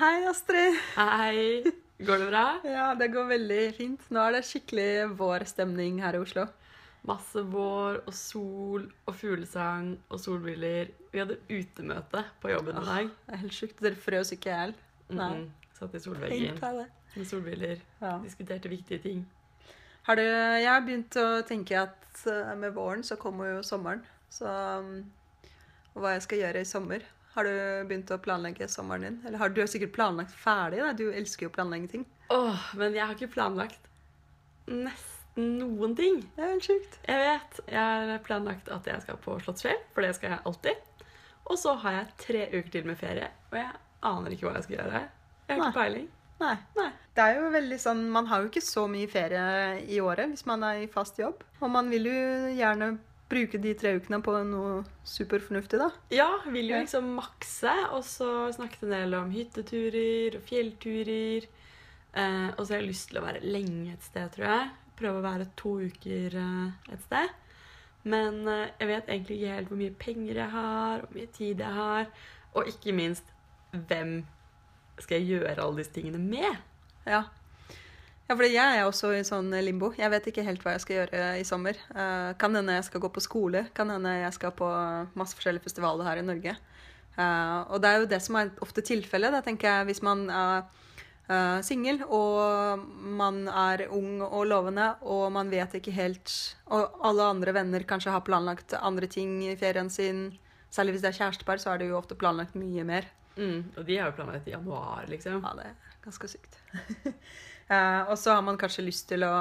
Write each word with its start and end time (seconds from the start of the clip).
Hei, 0.00 0.22
Astrid. 0.24 0.78
Hei. 0.96 1.62
Går 1.98 2.22
det 2.22 2.26
bra? 2.30 2.44
Ja, 2.64 2.94
det 2.96 3.10
går 3.12 3.26
veldig 3.34 3.64
fint. 3.76 4.06
Nå 4.08 4.22
er 4.24 4.38
det 4.38 4.46
skikkelig 4.48 5.10
vårstemning 5.18 5.98
her 6.00 6.16
i 6.16 6.22
Oslo. 6.22 6.46
Masse 7.04 7.42
vår 7.52 7.98
og 8.06 8.16
sol 8.16 8.86
og 8.88 9.18
fuglesang 9.20 9.90
og 10.08 10.22
solbriller. 10.22 10.88
Vi 11.12 11.20
hadde 11.20 11.36
utemøte 11.50 12.24
på 12.40 12.48
jobben 12.48 12.80
i 12.80 12.86
dag. 12.86 13.12
Det 13.26 13.36
er 13.36 13.42
helt 13.42 13.58
sjukt. 13.58 13.84
Dere 13.84 14.00
frøs 14.06 14.32
ikke 14.38 14.48
i 14.48 14.54
hjel. 14.54 14.74
Nei. 15.20 15.28
Mm, 15.42 15.68
Satt 15.76 16.00
i 16.00 16.02
solveggen 16.06 16.64
med 16.64 17.30
solbriller. 17.34 17.84
Ja. 18.00 18.16
Diskuterte 18.24 18.72
viktige 18.72 19.04
ting. 19.04 19.22
Har 20.08 20.16
du, 20.16 20.24
jeg 20.24 20.70
har 20.70 20.80
begynt 20.88 21.20
å 21.20 21.28
tenke 21.44 21.76
at 21.76 22.24
eh, 22.24 22.54
med 22.56 22.72
våren 22.72 23.04
så 23.04 23.20
kommer 23.20 23.58
jo 23.58 23.62
sommeren. 23.68 24.00
Så 24.32 24.48
um, 24.48 24.94
og 25.92 26.06
hva 26.06 26.16
jeg 26.16 26.24
skal 26.30 26.46
gjøre 26.46 26.64
i 26.64 26.72
sommer. 26.72 27.04
Har 27.34 27.46
du 27.46 27.52
begynt 27.86 28.10
å 28.10 28.18
planlegge 28.18 28.66
sommeren 28.68 29.04
din? 29.06 29.18
Eller 29.26 29.38
har 29.38 29.52
du 29.54 29.60
sikkert 29.70 29.92
planlagt 29.94 30.34
ferdig? 30.34 30.80
Da? 30.82 30.92
Du 30.98 31.06
elsker 31.12 31.46
jo 31.46 31.52
å 31.52 31.54
planlegge 31.54 31.92
ting. 31.92 32.06
Åh, 32.34 32.64
men 32.80 32.96
jeg 32.96 33.06
har 33.06 33.14
ikke 33.14 33.30
planlagt 33.36 33.86
nesten 34.70 35.54
noen 35.60 35.94
ting. 35.98 36.20
Det 36.36 36.42
er 36.42 36.52
helt 36.54 36.66
sjukt. 36.66 36.98
Jeg 37.06 37.22
vet. 37.22 37.60
Jeg 37.70 38.08
har 38.10 38.24
planlagt 38.26 38.70
at 38.74 38.86
jeg 38.90 39.02
skal 39.04 39.20
på 39.22 39.36
Slottsfjell, 39.44 39.78
for 39.94 40.04
det 40.06 40.14
skal 40.18 40.34
jeg 40.34 40.44
alltid. 40.50 41.04
Og 41.50 41.58
så 41.58 41.74
har 41.82 41.96
jeg 42.00 42.16
tre 42.26 42.42
uker 42.52 42.70
til 42.74 42.86
med 42.90 42.98
ferie, 43.00 43.30
og 43.50 43.58
jeg 43.58 43.70
aner 44.10 44.34
ikke 44.34 44.46
hva 44.48 44.56
jeg 44.58 44.66
skal 44.68 44.76
gjøre. 44.80 45.04
Jeg 45.50 45.54
har 45.54 45.60
Nei. 45.62 45.68
ikke 45.70 45.78
peiling. 45.80 46.08
Nei. 46.40 46.54
Nei. 46.78 46.88
Det 47.14 47.24
er 47.24 47.36
jo 47.36 47.48
veldig 47.52 47.78
sånn, 47.82 48.02
Man 48.10 48.28
har 48.30 48.42
jo 48.42 48.48
ikke 48.48 48.62
så 48.64 48.86
mye 48.88 49.08
ferie 49.12 49.46
i 49.92 49.98
året 50.00 50.30
hvis 50.32 50.46
man 50.48 50.62
er 50.64 50.82
i 50.84 50.90
fast 50.90 51.18
jobb. 51.20 51.42
Og 51.60 51.70
man 51.70 51.90
vil 51.92 52.06
jo 52.08 52.20
gjerne 52.56 52.94
bruke 53.30 53.60
de 53.62 53.72
tre 53.78 53.94
ukene 53.98 54.20
på 54.24 54.34
noe 54.48 54.80
superfornuftig, 55.06 55.78
da. 55.80 55.88
Ja, 56.14 56.28
vil 56.50 56.72
jo 56.72 56.80
liksom 56.82 57.12
makse, 57.16 57.72
og 57.94 58.02
så 58.06 58.50
snakket 58.54 58.88
en 58.88 58.94
del 58.96 59.16
om 59.18 59.30
hytteturer 59.34 60.38
og 60.38 60.46
fjellturer. 60.48 61.46
Eh, 62.10 62.48
og 62.56 62.64
så 62.64 62.74
har 62.74 62.80
jeg 62.80 62.90
lyst 62.90 63.10
til 63.10 63.20
å 63.20 63.26
være 63.26 63.44
lenge 63.46 63.94
et 63.94 64.06
sted, 64.06 64.32
tror 64.34 64.48
jeg. 64.48 64.68
Prøve 64.98 65.20
å 65.20 65.26
være 65.28 65.48
to 65.58 65.76
uker 65.86 66.36
eh, 66.42 66.92
et 66.92 67.06
sted. 67.06 67.36
Men 68.10 68.42
eh, 68.48 68.72
jeg 68.80 68.90
vet 68.90 69.12
egentlig 69.12 69.38
ikke 69.38 69.56
helt 69.56 69.72
hvor 69.72 69.82
mye 69.84 69.98
penger 70.04 70.42
jeg 70.42 70.54
har, 70.56 71.04
hvor 71.04 71.18
mye 71.20 71.32
tid 71.36 71.64
jeg 71.64 71.78
har, 71.78 72.10
og 72.50 72.70
ikke 72.70 72.96
minst 72.96 73.34
hvem 73.70 74.14
skal 75.00 75.20
jeg 75.20 75.36
gjøre 75.36 75.62
alle 75.62 75.80
disse 75.80 75.94
tingene 75.94 76.20
med? 76.20 76.58
Ja. 77.06 77.22
Ja, 78.30 78.36
for 78.38 78.46
jeg 78.46 78.62
er 78.62 78.84
også 78.86 79.08
i 79.10 79.24
sånn 79.26 79.48
limbo. 79.66 79.88
Jeg 79.98 80.06
vet 80.12 80.28
ikke 80.30 80.44
helt 80.46 80.62
hva 80.62 80.76
jeg 80.76 80.82
skal 80.84 80.96
gjøre 81.00 81.22
i 81.40 81.46
sommer. 81.48 81.74
Uh, 81.90 82.30
kan 82.38 82.54
hende 82.54 82.76
jeg 82.76 82.84
skal 82.86 83.02
gå 83.02 83.08
på 83.10 83.22
skole. 83.24 83.64
Kan 83.74 83.90
hende 83.90 84.12
jeg 84.20 84.36
skal 84.36 84.52
på 84.54 84.68
masse 85.18 85.34
forskjellige 85.34 85.64
festivaler 85.64 86.06
her 86.06 86.20
i 86.20 86.22
Norge. 86.28 86.54
Uh, 87.16 87.66
og 87.74 87.82
det 87.82 87.90
er 87.90 87.98
jo 87.98 88.06
det 88.12 88.20
som 88.22 88.38
er 88.38 88.52
ofte 88.62 88.86
tilfellet. 88.86 89.34
Da 89.34 89.42
tenker 89.42 89.66
jeg 89.66 89.90
hvis 89.90 90.02
man 90.06 90.22
er 90.30 90.62
uh, 91.26 91.58
singel 91.66 92.04
og 92.06 92.86
man 93.18 93.42
er 93.50 93.88
ung 93.90 94.22
og 94.22 94.46
lovende, 94.46 94.92
og 95.02 95.26
man 95.34 95.50
vet 95.50 95.74
ikke 95.80 95.98
helt 95.98 96.30
Og 96.70 97.02
alle 97.10 97.26
andre 97.34 97.58
venner 97.58 97.82
kanskje 97.82 98.14
har 98.14 98.22
planlagt 98.22 98.78
andre 98.78 99.10
ting 99.10 99.40
i 99.42 99.58
ferien 99.58 99.90
sin. 99.90 100.28
Særlig 100.70 101.00
hvis 101.00 101.08
det 101.08 101.16
er 101.16 101.22
kjærestepar, 101.24 101.58
så 101.58 101.74
er 101.74 101.82
det 101.82 101.90
jo 101.90 101.98
ofte 101.98 102.14
planlagt 102.14 102.54
mye 102.54 102.86
mer. 102.86 103.10
Mm, 103.34 103.72
og 103.74 103.82
de 103.90 103.98
har 103.98 104.12
jo 104.12 104.20
planlagt 104.22 104.46
i 104.46 104.54
januar, 104.54 105.10
liksom. 105.10 105.42
Ja, 105.42 105.56
det 105.58 105.72
er 105.72 106.02
ganske 106.06 106.30
sykt. 106.30 106.60
Eh, 107.70 108.00
og 108.10 108.16
så 108.18 108.34
har 108.34 108.42
man 108.42 108.58
kanskje 108.58 108.86
lyst 108.86 109.06
til 109.10 109.24
å 109.26 109.34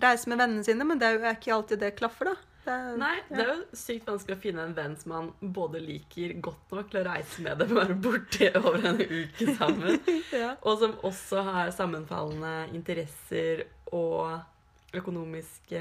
reise 0.00 0.30
med 0.32 0.40
vennene 0.40 0.64
sine, 0.64 0.86
men 0.88 1.00
det 1.00 1.08
er 1.08 1.18
jo 1.18 1.34
ikke 1.34 1.56
alltid 1.58 1.82
det 1.82 1.96
klaffer, 1.98 2.32
da. 2.32 2.36
Det 2.60 2.72
er, 2.76 2.96
Nei, 3.00 3.14
det 3.30 3.40
er 3.40 3.50
jo 3.54 3.78
sykt 3.80 4.08
vanskelig 4.10 4.36
å 4.36 4.40
finne 4.42 4.64
en 4.66 4.74
venn 4.76 4.92
som 5.00 5.14
man 5.14 5.28
både 5.40 5.80
liker 5.80 6.34
godt 6.44 6.74
nok 6.76 6.90
til 6.92 7.00
å 7.00 7.04
reise 7.06 7.44
med 7.44 7.56
dem 7.62 7.72
og 7.72 7.78
være 7.78 7.96
borte 8.04 8.50
over 8.60 8.84
en 8.90 9.00
uke 9.00 9.54
sammen, 9.56 9.96
ja. 10.42 10.50
og 10.60 10.82
som 10.82 10.92
også 11.08 11.44
har 11.48 11.72
sammenfallende 11.76 12.52
interesser 12.76 13.64
og 13.96 14.42
økonomiske 14.96 15.80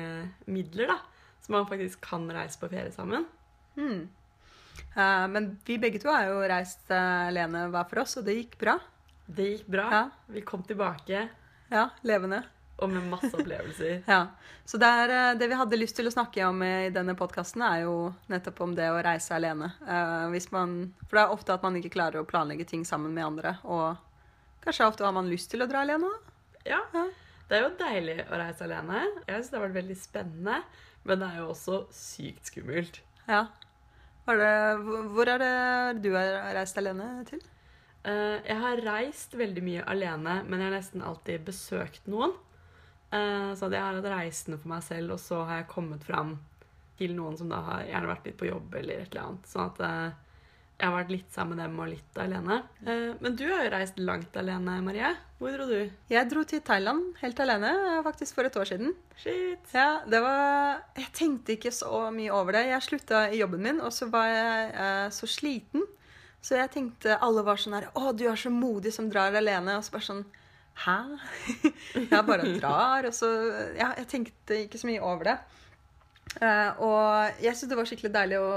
midler, 0.52 0.94
da. 0.94 1.00
Så 1.44 1.52
man 1.56 1.68
faktisk 1.68 2.00
kan 2.06 2.28
reise 2.32 2.60
på 2.62 2.70
ferie 2.72 2.92
sammen. 2.96 3.28
Hmm. 3.76 4.08
Uh, 4.96 5.28
men 5.32 5.52
vi 5.68 5.80
begge 5.82 6.00
to 6.02 6.12
har 6.12 6.28
jo 6.30 6.40
reist 6.48 6.92
uh, 6.92 7.28
alene 7.28 7.68
hver 7.74 7.88
for 7.92 8.04
oss, 8.04 8.18
og 8.20 8.28
det 8.28 8.38
gikk 8.40 8.58
bra. 8.62 8.80
Det 9.28 9.52
gikk 9.54 9.70
bra. 9.76 9.88
Ja. 9.94 10.04
Vi 10.32 10.44
kom 10.48 10.64
tilbake, 10.68 11.28
Ja, 11.72 11.90
levende. 12.04 12.44
og 12.80 12.90
med 12.90 13.04
masse 13.12 13.34
opplevelser. 13.36 14.04
Ja. 14.08 14.28
Så 14.66 14.78
det, 14.80 14.88
er, 14.88 15.10
eh, 15.10 15.34
det 15.38 15.50
vi 15.52 15.58
hadde 15.60 15.78
lyst 15.80 15.96
til 15.98 16.08
å 16.08 16.14
snakke 16.14 16.46
om 16.48 16.62
i 16.64 16.90
denne 16.96 17.16
podkasten, 17.18 17.62
er 17.66 17.82
jo 17.84 18.14
nettopp 18.32 18.62
om 18.62 18.76
det 18.78 18.86
å 18.94 19.02
reise 19.04 19.34
alene. 19.36 19.72
Eh, 19.88 20.28
hvis 20.32 20.48
man, 20.54 20.94
for 21.08 21.18
det 21.20 21.24
er 21.26 21.34
ofte 21.36 21.54
at 21.58 21.64
man 21.66 21.76
ikke 21.76 21.92
klarer 21.98 22.22
å 22.22 22.28
planlegge 22.30 22.68
ting 22.70 22.86
sammen 22.88 23.12
med 23.14 23.26
andre, 23.26 23.58
og 23.66 23.98
kanskje 24.64 24.88
ofte 24.88 25.04
har 25.08 25.12
man 25.18 25.28
lyst 25.32 25.50
til 25.52 25.62
å 25.66 25.68
dra 25.70 25.82
alene. 25.84 26.08
da. 26.08 26.36
Ja, 26.76 26.80
Ja. 26.94 27.06
det 27.50 27.58
er 27.58 27.64
jo 27.68 27.76
deilig 27.80 28.18
å 28.30 28.38
reise 28.40 28.64
alene. 28.68 29.04
Jeg 29.28 29.36
synes 29.36 29.50
det 29.50 29.60
har 29.60 29.68
vært 29.68 29.80
veldig 29.82 29.98
spennende, 30.00 30.58
men 31.04 31.20
det 31.20 31.28
er 31.34 31.38
jo 31.42 31.48
også 31.54 31.78
sykt 31.92 32.46
skummelt. 32.52 33.00
Ja. 33.28 33.48
Var 34.28 34.38
det, 34.38 34.54
hvor 35.16 35.28
er 35.28 35.40
det 35.42 36.02
du 36.04 36.12
har 36.14 36.54
reist 36.54 36.78
alene 36.78 37.26
til? 37.26 37.42
Eh, 38.08 38.38
jeg 38.48 38.60
har 38.62 38.82
reist 38.86 39.34
veldig 39.36 39.64
mye 39.66 39.88
alene, 39.92 40.40
men 40.48 40.62
jeg 40.62 40.70
har 40.70 40.78
nesten 40.78 41.04
alltid 41.06 41.44
besøkt 41.50 42.08
noen. 42.12 42.36
Eh, 43.12 43.52
så 43.58 43.68
jeg 43.72 43.82
har 43.82 43.98
hatt 43.98 44.14
reisende 44.14 44.60
for 44.62 44.72
meg 44.72 44.86
selv, 44.86 45.18
og 45.18 45.22
så 45.24 45.44
har 45.44 45.64
jeg 45.64 45.72
kommet 45.74 46.06
fram 46.08 46.38
til 47.00 47.14
noen 47.16 47.38
som 47.40 47.52
da 47.52 47.62
har 47.66 47.86
gjerne 47.88 48.12
vært 48.12 48.26
litt 48.28 48.40
på 48.40 48.50
jobb 48.50 48.74
eller 48.80 49.04
et 49.04 49.14
eller 49.14 49.26
annet. 49.26 49.52
Sånn 49.52 49.68
at 49.68 49.84
eh, 49.88 50.18
jeg 50.80 50.88
har 50.88 50.96
vært 50.96 51.12
litt 51.12 51.34
sammen 51.36 51.58
med 51.58 51.66
dem 51.66 51.80
og 51.84 51.90
litt 51.92 52.20
alene. 52.24 52.58
Men 53.20 53.34
du 53.36 53.42
har 53.50 53.66
jo 53.66 53.72
reist 53.74 53.98
langt 54.00 54.38
alene, 54.40 54.78
Marie. 54.80 55.10
Hvor 55.36 55.52
dro 55.52 55.66
du? 55.68 55.90
Jeg 56.08 56.30
dro 56.32 56.46
til 56.48 56.62
Thailand 56.64 57.18
helt 57.20 57.42
alene, 57.44 57.74
faktisk 58.06 58.38
for 58.38 58.48
et 58.48 58.56
år 58.56 58.70
siden. 58.70 58.94
Shit. 59.20 59.74
Ja, 59.76 60.06
det 60.08 60.22
var 60.24 60.80
Jeg 60.96 61.12
tenkte 61.20 61.58
ikke 61.58 61.74
så 61.76 62.06
mye 62.16 62.32
over 62.32 62.56
det. 62.56 62.70
Jeg 62.72 62.86
slutta 62.88 63.26
i 63.28 63.42
jobben 63.42 63.66
min, 63.68 63.84
og 63.84 63.92
så 63.92 64.08
var 64.08 64.32
jeg 64.32 65.12
så 65.20 65.28
sliten. 65.28 65.84
Så 66.42 66.56
jeg 66.56 66.72
tenkte 66.72 67.18
alle 67.20 67.42
var 67.44 67.60
sånn 67.60 67.74
her 67.76 67.90
Å, 68.00 68.12
du 68.16 68.24
er 68.32 68.38
så 68.40 68.50
modig 68.54 68.94
som 68.96 69.10
drar 69.12 69.36
alene. 69.36 69.78
Og 69.78 69.84
så 69.84 69.92
bare 69.98 70.08
sånn 70.08 70.26
Hæ? 70.80 70.98
jeg 72.14 72.26
bare 72.30 72.54
drar. 72.60 73.08
Og 73.10 73.16
så 73.18 73.28
Ja, 73.76 73.90
jeg 74.00 74.08
tenkte 74.12 74.62
ikke 74.66 74.80
så 74.80 74.88
mye 74.88 75.02
over 75.04 75.28
det. 75.34 75.38
Uh, 76.40 76.70
og 76.86 77.42
jeg 77.44 77.56
syntes 77.58 77.72
det 77.74 77.78
var 77.80 77.88
skikkelig 77.90 78.12
deilig 78.14 78.38
å, 78.40 78.52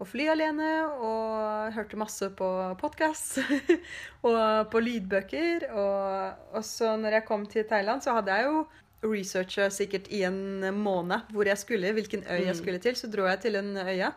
å 0.00 0.06
fly 0.08 0.26
alene, 0.32 0.70
og 0.96 1.74
hørte 1.76 1.98
masse 2.00 2.30
på 2.38 2.48
podkast 2.80 3.36
og 4.26 4.70
på 4.72 4.82
lydbøker. 4.82 5.68
Og, 5.76 6.46
og 6.56 6.64
så 6.66 6.94
når 6.98 7.18
jeg 7.20 7.26
kom 7.28 7.44
til 7.52 7.68
Thailand, 7.68 8.02
så 8.02 8.16
hadde 8.16 8.32
jeg 8.40 8.48
jo 8.48 8.64
researcha 9.06 9.68
sikkert 9.70 10.08
i 10.10 10.22
en 10.26 10.64
måned 10.80 11.28
hvor 11.36 11.46
jeg 11.46 11.60
skulle, 11.62 11.92
hvilken 11.94 12.24
øy 12.26 12.40
jeg 12.48 12.54
Mm. 12.56 12.60
skulle 12.64 12.80
til. 12.82 12.96
Så 12.98 13.12
dro 13.12 13.28
jeg 13.28 13.44
til 13.44 13.60
en 13.60 13.76
øya. 13.84 14.10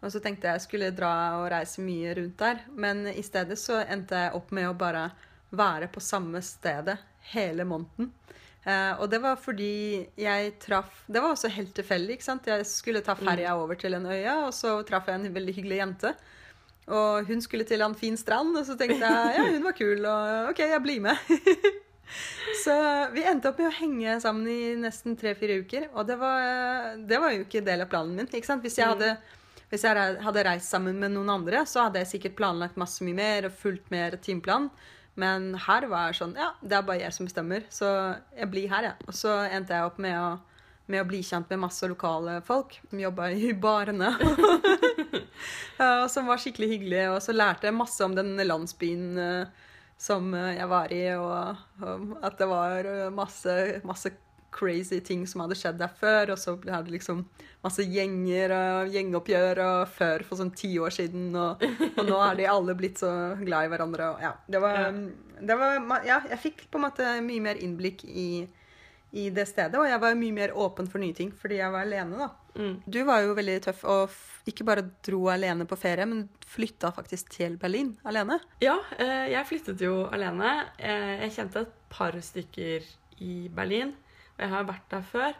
Og 0.00 0.12
så 0.12 0.20
tenkte 0.22 0.48
jeg 0.48 0.56
jeg 0.56 0.66
skulle 0.66 0.94
dra 0.96 1.12
og 1.40 1.50
reise 1.52 1.82
mye 1.84 2.14
rundt 2.16 2.38
der. 2.40 2.62
Men 2.72 3.04
i 3.12 3.24
stedet 3.24 3.58
så 3.60 3.82
endte 3.84 4.24
jeg 4.24 4.36
opp 4.38 4.52
med 4.56 4.70
å 4.70 4.76
bare 4.76 5.10
være 5.50 5.90
på 5.92 6.00
samme 6.02 6.40
stedet 6.44 6.96
hele 7.34 7.66
måneden. 7.68 8.12
Eh, 8.64 8.92
og 9.00 9.08
det 9.12 9.22
var 9.22 9.38
fordi 9.40 10.04
jeg 10.20 10.50
traff 10.60 11.04
Det 11.08 11.20
var 11.22 11.32
også 11.32 11.48
helt 11.48 11.72
tilfeldig. 11.74 12.18
ikke 12.18 12.26
sant? 12.26 12.48
Jeg 12.48 12.66
skulle 12.68 13.04
ta 13.04 13.16
ferja 13.16 13.56
over 13.56 13.74
til 13.74 13.96
en 13.96 14.06
øya, 14.06 14.46
og 14.46 14.54
så 14.54 14.80
traff 14.88 15.08
jeg 15.08 15.20
en 15.20 15.34
veldig 15.34 15.56
hyggelig 15.56 15.80
jente. 15.82 16.14
Og 16.90 17.28
hun 17.28 17.40
skulle 17.40 17.64
til 17.64 17.82
en 17.84 17.94
fin 17.94 18.16
strand, 18.16 18.56
og 18.56 18.66
så 18.66 18.76
tenkte 18.76 19.06
jeg 19.06 19.36
ja, 19.36 19.46
hun 19.52 19.64
var 19.64 19.76
kul, 19.78 20.04
og 20.04 20.50
OK, 20.50 20.64
jeg 20.64 20.82
blir 20.82 21.00
med. 21.04 21.16
så 22.64 22.74
vi 23.14 23.22
endte 23.22 23.52
opp 23.52 23.60
med 23.62 23.70
å 23.70 23.76
henge 23.76 24.16
sammen 24.22 24.48
i 24.50 24.74
nesten 24.80 25.16
tre-fire 25.16 25.60
uker. 25.62 25.90
Og 25.94 26.08
det 26.08 26.16
var, 26.20 26.96
det 26.98 27.20
var 27.22 27.36
jo 27.36 27.44
ikke 27.44 27.64
del 27.64 27.84
av 27.84 27.92
planen 27.92 28.16
min. 28.16 28.28
ikke 28.28 28.48
sant? 28.48 28.64
Hvis 28.64 28.80
jeg 28.80 28.90
hadde 28.90 29.14
hvis 29.70 29.84
jeg 29.86 30.22
hadde 30.24 30.42
reist 30.46 30.72
sammen 30.72 30.98
med 30.98 31.14
noen 31.14 31.30
andre, 31.30 31.62
så 31.68 31.86
hadde 31.86 32.02
jeg 32.02 32.10
sikkert 32.16 32.38
planlagt 32.40 32.78
masse 32.80 33.04
mye 33.06 33.14
mer 33.14 33.46
og 33.46 33.54
fulgt 33.54 33.92
mer 33.94 34.16
timeplan. 34.22 34.68
Men 35.20 35.52
her 35.66 35.86
var 35.90 36.10
jeg 36.10 36.20
sånn 36.20 36.36
Ja, 36.38 36.52
det 36.62 36.76
er 36.78 36.86
bare 36.86 37.02
jeg 37.04 37.14
som 37.14 37.28
bestemmer, 37.28 37.66
så 37.72 37.90
jeg 38.34 38.50
blir 38.50 38.70
her, 38.72 38.90
jeg. 38.90 39.06
Og 39.06 39.16
så 39.16 39.36
endte 39.46 39.76
jeg 39.76 39.86
opp 39.86 39.98
med 40.02 40.16
å, 40.18 40.28
med 40.90 41.04
å 41.04 41.08
bli 41.08 41.22
kjent 41.26 41.50
med 41.52 41.62
masse 41.66 41.86
lokale 41.90 42.40
folk 42.46 42.78
som 42.88 43.02
jobba 43.02 43.30
i 43.30 43.52
barene. 43.54 44.10
og 45.86 46.06
som 46.10 46.30
var 46.30 46.42
skikkelig 46.42 46.70
hyggelige. 46.74 47.10
Og 47.14 47.20
så 47.22 47.34
lærte 47.36 47.70
jeg 47.70 47.78
masse 47.78 48.06
om 48.06 48.16
den 48.16 48.34
landsbyen 48.42 49.06
eh, 49.22 49.68
som 50.00 50.32
eh, 50.34 50.56
jeg 50.56 50.70
var 50.70 50.96
i, 50.96 51.04
og, 51.14 51.62
og 51.84 52.18
at 52.26 52.38
det 52.40 52.50
var 52.50 52.90
eh, 52.90 53.06
masse, 53.14 53.56
masse 53.86 54.14
crazy 54.52 55.00
ting 55.00 55.26
som 55.30 55.40
hadde 55.44 55.56
skjedd 55.58 55.78
der 55.80 55.92
før. 56.00 56.32
Og 56.34 56.38
så 56.42 56.56
hadde 56.66 56.84
det 56.90 56.96
liksom 56.98 57.24
masse 57.64 57.84
gjenger 57.84 58.54
og 58.56 58.92
gjengoppgjør 58.94 59.60
og 59.66 59.88
før 59.96 60.24
for 60.28 60.40
sånn 60.40 60.54
ti 60.56 60.72
år 60.80 60.94
siden. 60.96 61.30
Og, 61.36 61.62
og 61.96 62.04
nå 62.08 62.20
er 62.30 62.38
de 62.40 62.48
alle 62.50 62.74
blitt 62.78 62.98
så 63.02 63.10
glad 63.42 63.66
i 63.68 63.72
hverandre. 63.74 64.12
Og 64.14 64.24
ja, 64.24 64.32
det 64.48 64.62
var, 64.64 64.80
Ja. 64.80 64.90
det 65.50 65.58
var 65.60 66.02
Ja, 66.06 66.20
jeg 66.30 66.38
fikk 66.48 66.66
på 66.70 66.80
en 66.80 66.86
måte 66.88 67.10
mye 67.26 67.40
mer 67.44 67.60
innblikk 67.60 68.04
i, 68.04 68.46
i 69.12 69.28
det 69.34 69.48
stedet, 69.50 69.74
og 69.74 69.88
jeg 69.90 69.98
var 70.00 70.14
mye 70.14 70.32
mer 70.36 70.52
åpen 70.54 70.86
for 70.86 71.02
nye 71.02 71.14
ting 71.18 71.32
fordi 71.34 71.56
jeg 71.58 71.72
var 71.74 71.82
alene, 71.82 72.16
da. 72.20 72.28
Mm. 72.60 72.76
Du 72.90 73.00
var 73.06 73.22
jo 73.22 73.32
veldig 73.38 73.56
tøff 73.62 73.84
og 73.86 74.10
ikke 74.50 74.64
bare 74.66 74.82
dro 75.06 75.20
alene 75.30 75.66
på 75.70 75.76
ferie, 75.78 76.06
men 76.06 76.24
flytta 76.50 76.90
faktisk 76.94 77.28
til 77.30 77.56
Berlin 77.62 77.92
alene. 78.06 78.40
Ja, 78.62 78.76
eh, 78.98 79.28
jeg 79.30 79.46
flyttet 79.46 79.82
jo 79.84 80.04
alene. 80.10 80.66
Eh, 80.78 81.20
Jeg 81.26 81.34
kjente 81.36 81.60
et 81.62 81.74
par 81.90 82.12
stykker 82.18 82.86
i 83.22 83.48
Berlin, 83.54 83.92
jeg 84.40 84.52
har 84.52 84.66
vært 84.68 84.88
der 84.92 85.04
før. 85.06 85.36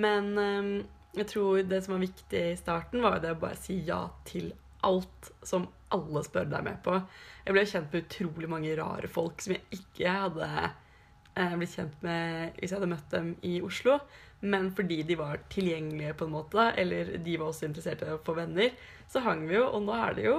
Men 0.00 0.32
um, 0.38 0.72
jeg 1.16 1.28
tror 1.32 1.62
det 1.66 1.82
som 1.84 1.96
var 1.96 2.04
viktig 2.04 2.42
i 2.52 2.58
starten, 2.58 3.02
var 3.04 3.18
jo 3.18 3.24
det 3.24 3.34
å 3.34 3.40
bare 3.42 3.58
si 3.60 3.80
ja 3.86 4.04
til 4.28 4.52
alt 4.86 5.32
som 5.46 5.66
alle 5.94 6.22
spør 6.24 6.48
deg 6.50 6.64
med 6.64 6.78
på. 6.84 6.96
Jeg 7.44 7.56
ble 7.56 7.66
kjent 7.66 7.92
med 7.92 8.06
utrolig 8.06 8.50
mange 8.50 8.76
rare 8.78 9.10
folk 9.10 9.42
som 9.42 9.56
jeg 9.56 9.80
ikke 9.80 10.12
hadde 10.14 10.48
eh, 10.54 11.54
blitt 11.58 11.74
kjent 11.74 12.04
med 12.06 12.58
hvis 12.58 12.70
jeg 12.70 12.78
hadde 12.78 12.92
møtt 12.92 13.08
dem 13.14 13.32
i 13.46 13.56
Oslo. 13.66 13.98
Men 14.40 14.70
fordi 14.72 15.02
de 15.04 15.18
var 15.20 15.42
tilgjengelige, 15.52 16.14
på 16.16 16.24
en 16.24 16.32
måte, 16.32 16.70
eller 16.80 17.16
de 17.20 17.34
var 17.36 17.50
også 17.50 17.66
interessert 17.68 18.06
i 18.06 18.14
å 18.14 18.22
få 18.24 18.32
venner, 18.38 18.70
så 19.10 19.20
hang 19.26 19.42
vi 19.50 19.58
jo, 19.58 19.66
og 19.68 19.82
nå 19.84 19.96
er 19.98 20.16
det 20.16 20.24
jo 20.24 20.38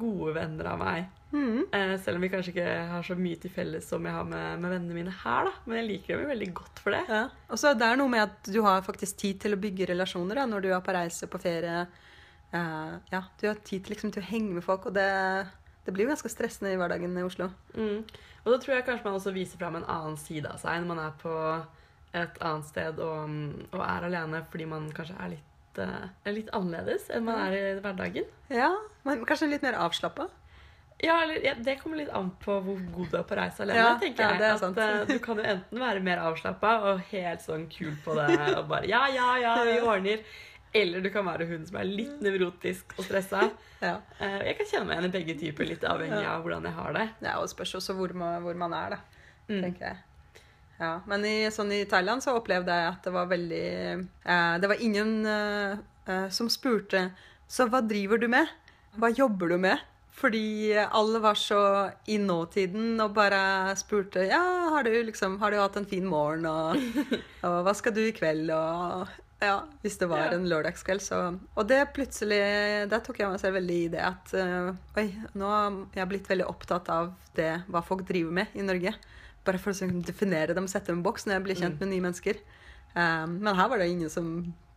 gode 0.00 0.32
venner 0.38 0.70
av 0.72 0.78
meg. 0.80 1.10
Mm. 1.32 1.64
Eh, 1.72 1.94
selv 2.04 2.18
om 2.18 2.24
vi 2.24 2.30
kanskje 2.32 2.52
ikke 2.52 2.72
har 2.90 3.06
så 3.06 3.16
mye 3.16 3.38
til 3.40 3.52
felles 3.52 3.86
som 3.88 4.04
jeg 4.04 4.14
har 4.14 4.26
med, 4.28 4.60
med 4.60 4.74
vennene 4.74 4.96
mine 4.96 5.14
her, 5.22 5.48
da. 5.48 5.52
Men 5.64 5.80
jeg 5.80 5.88
liker 5.88 6.14
dem 6.14 6.26
jo 6.26 6.32
veldig 6.32 6.48
godt 6.60 6.82
for 6.84 6.96
det. 6.96 7.02
Ja. 7.08 7.22
Og 7.48 7.60
så 7.60 7.72
det 7.78 7.88
er 7.88 8.00
noe 8.00 8.12
med 8.12 8.26
at 8.26 8.52
du 8.52 8.60
har 8.66 8.84
faktisk 8.86 9.20
tid 9.24 9.40
til 9.44 9.56
å 9.56 9.60
bygge 9.60 9.88
relasjoner 9.92 10.42
da, 10.42 10.46
når 10.48 10.66
du 10.66 10.70
er 10.72 10.84
på 10.84 10.96
reise, 10.96 11.28
på 11.32 11.40
ferie. 11.42 11.86
Uh, 12.52 12.98
ja, 13.08 13.22
du 13.40 13.46
har 13.48 13.60
tid 13.64 13.80
til, 13.80 13.94
liksom, 13.94 14.12
til 14.12 14.20
å 14.20 14.28
henge 14.28 14.58
med 14.58 14.64
folk, 14.66 14.90
og 14.90 14.96
det, 14.96 15.08
det 15.86 15.94
blir 15.94 16.04
jo 16.04 16.12
ganske 16.12 16.32
stressende 16.32 16.74
i 16.74 16.80
hverdagen 16.80 17.16
i 17.16 17.24
Oslo. 17.24 17.48
Mm. 17.72 18.02
Og 18.42 18.50
da 18.52 18.58
tror 18.60 18.76
jeg 18.76 18.84
kanskje 18.88 19.08
man 19.08 19.16
også 19.16 19.32
viser 19.32 19.60
fram 19.60 19.78
en 19.78 19.88
annen 19.88 20.18
side 20.20 20.50
av 20.50 20.60
seg 20.60 20.82
når 20.82 20.90
man 20.90 21.00
er 21.06 21.16
på 21.22 21.32
et 22.12 22.42
annet 22.44 22.68
sted 22.68 22.98
og, 23.00 23.36
og 23.72 23.82
er 23.86 24.06
alene 24.10 24.42
fordi 24.52 24.66
man 24.68 24.90
kanskje 24.92 25.16
er 25.16 25.30
litt, 25.32 25.80
er 25.80 26.34
litt 26.36 26.50
annerledes 26.52 27.06
enn 27.14 27.24
man 27.24 27.40
er 27.46 27.56
i 27.56 27.62
hverdagen. 27.80 28.26
Ja, 28.52 28.68
men 29.06 29.22
kanskje 29.28 29.48
litt 29.48 29.64
mer 29.64 29.78
avslappa. 29.80 30.28
Ja, 31.02 31.16
eller 31.24 31.40
ja, 31.44 31.54
Det 31.58 31.76
kommer 31.80 31.98
litt 31.98 32.12
an 32.14 32.28
på 32.44 32.54
hvor 32.62 32.78
god 32.94 33.08
du 33.10 33.16
er 33.18 33.24
på 33.26 33.34
reise 33.38 33.64
alene. 33.64 33.78
Ja, 33.80 33.90
tenker 33.98 34.22
ja, 34.22 34.30
jeg. 34.30 34.38
det 34.38 34.46
er 34.46 34.64
at 34.68 34.78
eh, 34.84 35.00
Du 35.10 35.18
kan 35.24 35.40
jo 35.40 35.44
enten 35.56 35.80
være 35.82 36.02
mer 36.06 36.20
avslappa 36.28 36.76
og 36.92 37.00
helt 37.10 37.42
sånn 37.42 37.64
kul 37.72 37.96
på 38.04 38.14
det 38.20 38.28
og 38.56 38.68
bare 38.70 38.86
Ja, 38.90 39.00
ja, 39.10 39.32
ja, 39.42 39.56
vi 39.66 39.80
ordner. 39.82 40.22
Eller 40.72 41.02
du 41.04 41.10
kan 41.12 41.26
være 41.26 41.44
hun 41.50 41.66
som 41.68 41.76
er 41.82 41.84
litt 41.90 42.22
nevrotisk 42.24 42.94
og 42.96 43.04
stressa. 43.04 43.42
Ja. 43.82 43.96
uh, 44.22 44.38
Jeg 44.46 44.54
kan 44.60 44.70
kjenne 44.70 44.86
meg 44.88 44.94
igjen 44.96 45.08
i 45.10 45.12
begge 45.18 45.34
typer, 45.42 45.68
litt 45.68 45.82
avhengig 45.84 46.22
Ja. 46.22 46.36
av 46.38 46.46
hvordan 46.46 46.64
jeg 46.70 46.76
har 46.78 46.94
det. 46.96 47.08
ja, 47.26 47.34
og 47.42 47.50
spørs 47.50 47.74
også 47.76 47.96
hvor 47.98 48.14
man, 48.16 48.38
hvor 48.46 48.54
man 48.56 48.72
er, 48.78 48.94
da. 48.94 48.98
Mm. 49.50 49.58
tenker 49.66 49.84
jeg. 49.90 49.98
Ja, 50.78 50.94
Men 51.06 51.26
i, 51.28 51.34
sånn 51.52 51.74
i 51.76 51.82
Thailand 51.90 52.22
så 52.24 52.32
opplevde 52.38 52.72
jeg 52.78 52.88
at 52.94 53.04
det 53.04 53.12
var 53.12 53.26
veldig 53.28 53.66
uh, 54.24 54.54
Det 54.62 54.70
var 54.70 54.80
ingen 54.80 55.12
som 56.34 56.48
spurte 56.50 57.04
Så 57.46 57.68
hva 57.70 57.78
driver 57.86 58.18
du 58.18 58.26
med? 58.32 58.48
Hva 58.98 59.10
jobber 59.14 59.52
du 59.52 59.58
med? 59.62 59.78
Fordi 60.12 60.74
alle 60.76 61.18
var 61.24 61.38
så 61.40 61.58
i 62.12 62.18
nåtiden 62.20 63.00
og 63.00 63.14
bare 63.16 63.72
spurte 63.80 64.26
Ja, 64.28 64.42
har 64.74 64.84
du 64.84 64.92
liksom 65.08 65.38
Har 65.40 65.50
du 65.50 65.56
hatt 65.56 65.76
en 65.80 65.86
fin 65.88 66.04
morgen? 66.06 66.44
Og, 66.46 66.76
og 67.48 67.56
hva 67.66 67.72
skal 67.74 67.94
du 67.96 68.02
i 68.04 68.12
kveld? 68.12 68.50
Og 68.52 69.08
ja, 69.42 69.56
hvis 69.82 69.96
det 69.98 70.06
var 70.12 70.28
Ja. 70.28 70.36
en 70.36 70.44
lørdagskveld, 70.50 71.00
så 71.02 71.22
Og 71.56 71.64
det 71.66 71.80
plutselig 71.96 72.42
Der 72.92 73.00
tok 73.02 73.18
jeg 73.22 73.32
meg 73.32 73.40
selv 73.40 73.56
veldig 73.56 73.78
i 73.86 73.88
det 73.96 74.04
at 74.04 74.34
uh, 74.36 74.76
Oi, 75.00 75.08
nå 75.34 75.48
har 75.48 75.80
jeg 75.96 76.10
blitt 76.12 76.28
veldig 76.30 76.46
opptatt 76.52 76.92
av 76.92 77.14
det 77.34 77.62
hva 77.72 77.80
folk 77.82 78.04
driver 78.06 78.30
med 78.36 78.52
i 78.54 78.62
Norge. 78.68 78.92
Bare 79.42 79.58
for 79.58 79.72
å 79.72 79.74
sånn 79.74 80.02
definere 80.04 80.52
dem, 80.54 80.68
sette 80.68 80.92
dem 80.92 81.00
i 81.00 81.06
boks 81.08 81.24
når 81.26 81.38
jeg 81.38 81.44
blir 81.48 81.56
kjent 81.62 81.80
med 81.80 81.88
nye 81.88 82.04
mennesker. 82.04 82.36
Um, 82.92 83.38
men 83.40 83.56
her 83.56 83.70
var 83.72 83.80
det 83.80 83.88
ingen 83.88 84.12
som 84.12 84.28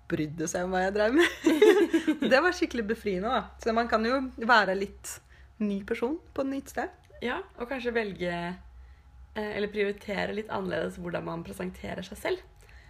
brydde 0.07 0.47
seg 0.47 0.63
om 0.63 0.71
hva 0.71 0.85
jeg 0.85 0.93
drev 0.95 1.17
med. 1.19 1.27
det 2.31 2.41
var 2.41 2.55
skikkelig 2.55 2.85
befriende, 2.93 3.31
da. 3.31 3.43
Så 3.63 3.73
man 3.75 3.89
kan 3.91 4.05
jo 4.05 4.19
være 4.37 4.75
litt 4.77 5.17
ny 5.63 5.81
person 5.87 6.17
på 6.33 6.43
et 6.43 6.51
nytt 6.51 6.73
sted. 6.73 6.91
Ja, 7.23 7.39
og 7.59 7.69
kanskje 7.69 7.93
velge 7.95 8.31
eh, 8.35 9.51
eller 9.55 9.71
prioritere 9.71 10.35
litt 10.35 10.51
annerledes 10.51 10.99
hvordan 10.99 11.25
man 11.27 11.45
presenterer 11.47 12.05
seg 12.05 12.19
selv. 12.19 12.43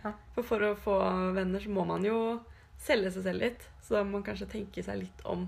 Ja. 0.04 0.14
For 0.36 0.46
for 0.46 0.66
å 0.66 0.74
få 0.78 0.98
venner 1.36 1.62
så 1.62 1.72
må 1.74 1.86
man 1.88 2.06
jo 2.06 2.18
selge 2.82 3.14
seg 3.16 3.28
selv 3.28 3.46
litt. 3.46 3.68
Så 3.86 3.98
da 3.98 4.04
må 4.04 4.18
man 4.18 4.26
kanskje 4.26 4.50
tenke 4.50 4.84
seg 4.86 5.04
litt 5.04 5.26
om 5.30 5.48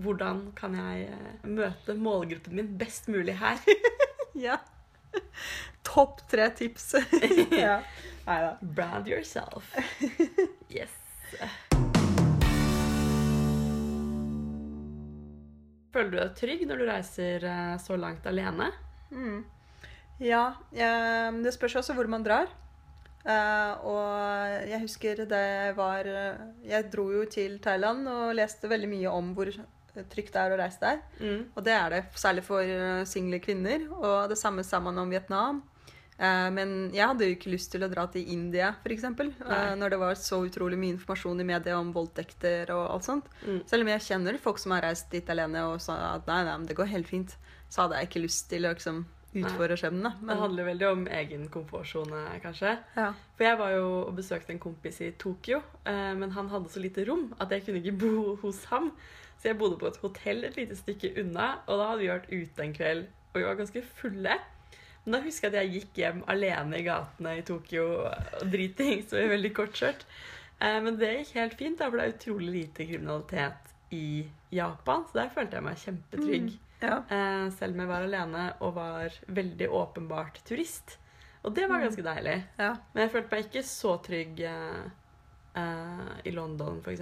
hvordan 0.00 0.48
kan 0.58 0.74
jeg 0.74 1.08
eh, 1.12 1.34
møte 1.46 1.94
målgruppen 1.96 2.56
min 2.58 2.74
best 2.80 3.10
mulig 3.12 3.38
her. 3.42 3.60
Ja. 4.34 4.56
Topp 5.86 6.24
tre 6.26 6.48
tips. 6.58 6.96
ja. 7.54 7.76
Brand 8.60 9.06
yourself. 9.06 9.68
Yes. 10.66 11.03
Føler 15.94 16.10
du 16.10 16.18
deg 16.18 16.34
trygg 16.38 16.66
når 16.68 16.80
du 16.80 16.88
reiser 16.88 17.46
eh, 17.46 17.74
så 17.82 17.96
langt 18.00 18.26
alene? 18.26 18.72
Mm. 19.14 19.44
Ja, 20.22 20.44
jeg, 20.74 21.42
det 21.44 21.54
spørs 21.54 21.78
også 21.80 21.94
hvor 21.96 22.10
man 22.10 22.26
drar. 22.26 22.50
Eh, 23.24 23.86
og 23.88 24.66
jeg 24.68 24.82
husker 24.82 25.22
det 25.24 25.72
var 25.78 26.04
eh, 26.04 26.42
Jeg 26.68 26.90
dro 26.92 27.06
jo 27.08 27.22
til 27.24 27.56
Thailand 27.64 28.04
og 28.10 28.34
leste 28.36 28.68
veldig 28.68 28.90
mye 28.90 29.14
om 29.16 29.30
hvor 29.32 29.48
trygt 30.12 30.34
det 30.34 30.42
er 30.42 30.52
å 30.52 30.58
reise 30.58 30.82
der. 30.82 31.00
Mm. 31.22 31.44
Og 31.54 31.62
det 31.64 31.76
er 31.76 31.94
det, 31.94 32.02
særlig 32.18 32.44
for 32.46 32.66
eh, 32.66 33.04
single 33.08 33.40
kvinner. 33.42 33.86
Og 33.94 34.28
det 34.32 34.38
samme 34.40 34.66
sa 34.66 34.82
man 34.82 34.98
om 35.00 35.12
Vietnam. 35.12 35.62
Eh, 36.14 36.48
men 36.54 36.74
jeg 36.94 37.08
hadde 37.10 37.26
jo 37.26 37.34
ikke 37.34 37.52
lyst 37.52 37.72
til 37.74 37.82
å 37.82 37.90
dra 37.90 38.06
til 38.12 38.28
India, 38.30 38.70
f.eks. 38.84 39.06
Uh, 39.08 39.74
når 39.78 39.94
det 39.94 40.00
var 40.02 40.18
så 40.18 40.40
utrolig 40.46 40.78
mye 40.78 40.94
informasjon 40.94 41.42
i 41.42 41.48
media 41.48 41.78
om 41.80 41.90
voldtekter 41.94 42.70
og 42.74 42.84
alt 42.94 43.08
sånt. 43.08 43.32
Mm. 43.42 43.64
Selv 43.70 43.86
om 43.86 43.90
jeg 43.94 44.06
kjenner 44.06 44.38
folk 44.42 44.62
som 44.62 44.76
har 44.76 44.86
reist 44.86 45.10
dit 45.14 45.34
alene 45.34 45.66
og 45.72 45.82
sa 45.82 45.98
at 46.14 46.30
nei, 46.30 46.44
nei, 46.46 46.60
det 46.68 46.78
går 46.78 46.92
helt 46.92 47.10
fint, 47.10 47.34
så 47.72 47.84
hadde 47.84 47.98
jeg 47.98 48.10
ikke 48.10 48.24
lyst 48.28 48.48
til 48.52 48.68
å 48.68 48.74
liksom 48.76 49.04
utfordre 49.34 49.76
skjebnen. 49.78 50.12
Men... 50.20 50.30
Det 50.30 50.38
handler 50.38 50.68
veldig 50.68 50.88
om 50.92 51.04
egen 51.18 51.48
komfortsone, 51.50 52.22
kanskje. 52.44 52.76
ja. 52.94 53.10
For 53.34 53.48
jeg 53.48 53.58
var 53.58 53.74
jo 53.74 53.88
og 54.04 54.14
besøkte 54.14 54.54
en 54.54 54.62
kompis 54.62 55.00
i 55.02 55.10
Tokyo, 55.18 55.58
eh, 55.90 56.12
men 56.14 56.34
han 56.36 56.50
hadde 56.52 56.70
så 56.70 56.82
lite 56.82 57.06
rom 57.08 57.32
at 57.42 57.50
jeg 57.50 57.66
kunne 57.66 57.82
ikke 57.82 57.98
bo 58.04 58.14
hos 58.44 58.62
ham. 58.70 58.92
Så 59.40 59.50
jeg 59.50 59.58
bodde 59.58 59.80
på 59.80 59.90
et 59.90 59.98
hotell 60.00 60.46
et 60.46 60.56
lite 60.56 60.78
stykke 60.78 61.16
unna, 61.20 61.56
og 61.66 61.80
da 61.80 61.90
hadde 61.90 62.04
vi 62.04 62.12
vært 62.12 62.30
ute 62.30 62.64
en 62.64 62.76
kveld, 62.76 63.08
og 63.32 63.40
vi 63.40 63.48
var 63.48 63.58
ganske 63.58 63.82
fulle. 63.98 64.38
Men 65.04 65.12
da 65.12 65.20
husker 65.26 65.50
jeg 65.50 65.54
at 65.54 65.60
jeg 65.60 65.72
gikk 65.82 65.98
hjem 66.00 66.22
alene 66.32 66.78
i 66.78 66.82
gatene 66.86 67.34
i 67.38 67.42
Tokyo 67.44 67.84
og 68.08 68.44
dritings 68.50 69.12
og 69.12 69.20
i 69.20 69.28
veldig 69.28 69.52
kort 69.54 69.76
skjørt. 69.76 70.04
Eh, 70.60 70.80
Men 70.80 70.96
det 70.96 71.10
gikk 71.18 71.34
helt 71.34 71.54
fint, 71.60 71.78
da, 71.78 71.90
for 71.90 71.98
det 72.00 72.06
er 72.06 72.14
utrolig 72.16 72.52
lite 72.54 72.86
kriminalitet 72.88 73.72
i 73.92 74.26
Japan, 74.50 75.04
så 75.10 75.12
der 75.20 75.28
følte 75.34 75.58
jeg 75.58 75.62
meg 75.66 75.76
kjempetrygg. 75.82 76.52
ja. 76.82 76.96
Eh, 77.10 77.50
selv 77.58 77.74
om 77.74 77.80
jeg 77.84 77.88
var 77.88 78.02
alene 78.08 78.44
og 78.60 78.74
var 78.74 79.12
veldig 79.28 79.68
åpenbart 79.70 80.40
turist. 80.44 80.96
Og 81.44 81.54
det 81.54 81.68
var 81.68 81.80
ganske 81.84 82.02
deilig. 82.02 82.38
ja. 82.58 82.74
Men 82.94 83.02
jeg 83.04 83.10
følte 83.12 83.30
meg 83.36 83.44
ikke 83.44 83.62
så 83.68 83.98
trygg 84.02 84.40
eh, 84.40 86.14
i 86.24 86.30
London, 86.34 86.80
f.eks. 86.82 87.00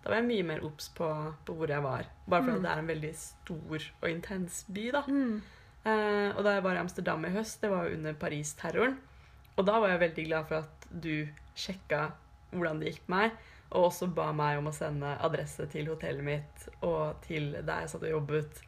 Da 0.00 0.08
var 0.08 0.16
jeg 0.20 0.28
mye 0.30 0.44
mer 0.48 0.62
obs 0.64 0.88
på, 0.96 1.08
på 1.44 1.54
hvor 1.56 1.68
jeg 1.68 1.82
var. 1.84 2.04
Bare 2.28 2.42
fordi 2.44 2.58
Mm. 2.58 2.62
det 2.62 2.70
er 2.70 2.78
en 2.78 2.86
veldig 2.88 3.14
stor 3.16 3.82
og 4.02 4.10
intens 4.10 4.64
by. 4.72 4.90
da. 4.92 5.02
Mm. 5.08 5.42
Eh, 5.84 6.30
og 6.34 6.42
da 6.44 6.56
jeg 6.56 6.64
var 6.64 6.76
i 6.76 6.82
Amsterdam 6.82 7.24
i 7.24 7.32
høst, 7.34 7.60
det 7.62 7.70
var 7.72 7.86
jo 7.86 7.96
under 7.96 8.16
Paris-terroren. 8.20 8.98
Og 9.56 9.66
da 9.68 9.78
var 9.80 9.92
jeg 9.92 10.04
veldig 10.04 10.26
glad 10.26 10.48
for 10.48 10.64
at 10.64 10.90
du 10.90 11.14
sjekka 11.58 12.10
hvordan 12.50 12.80
det 12.80 12.92
gikk 12.94 13.06
med 13.06 13.16
meg, 13.16 13.48
og 13.70 13.86
også 13.90 14.08
ba 14.14 14.30
meg 14.34 14.58
om 14.58 14.70
å 14.70 14.74
sende 14.74 15.12
adresse 15.22 15.66
til 15.70 15.90
hotellet 15.92 16.26
mitt 16.26 16.64
og 16.82 17.20
til 17.26 17.52
der 17.54 17.84
jeg 17.84 17.92
satt 17.92 18.06
og 18.08 18.14
jobbet, 18.16 18.62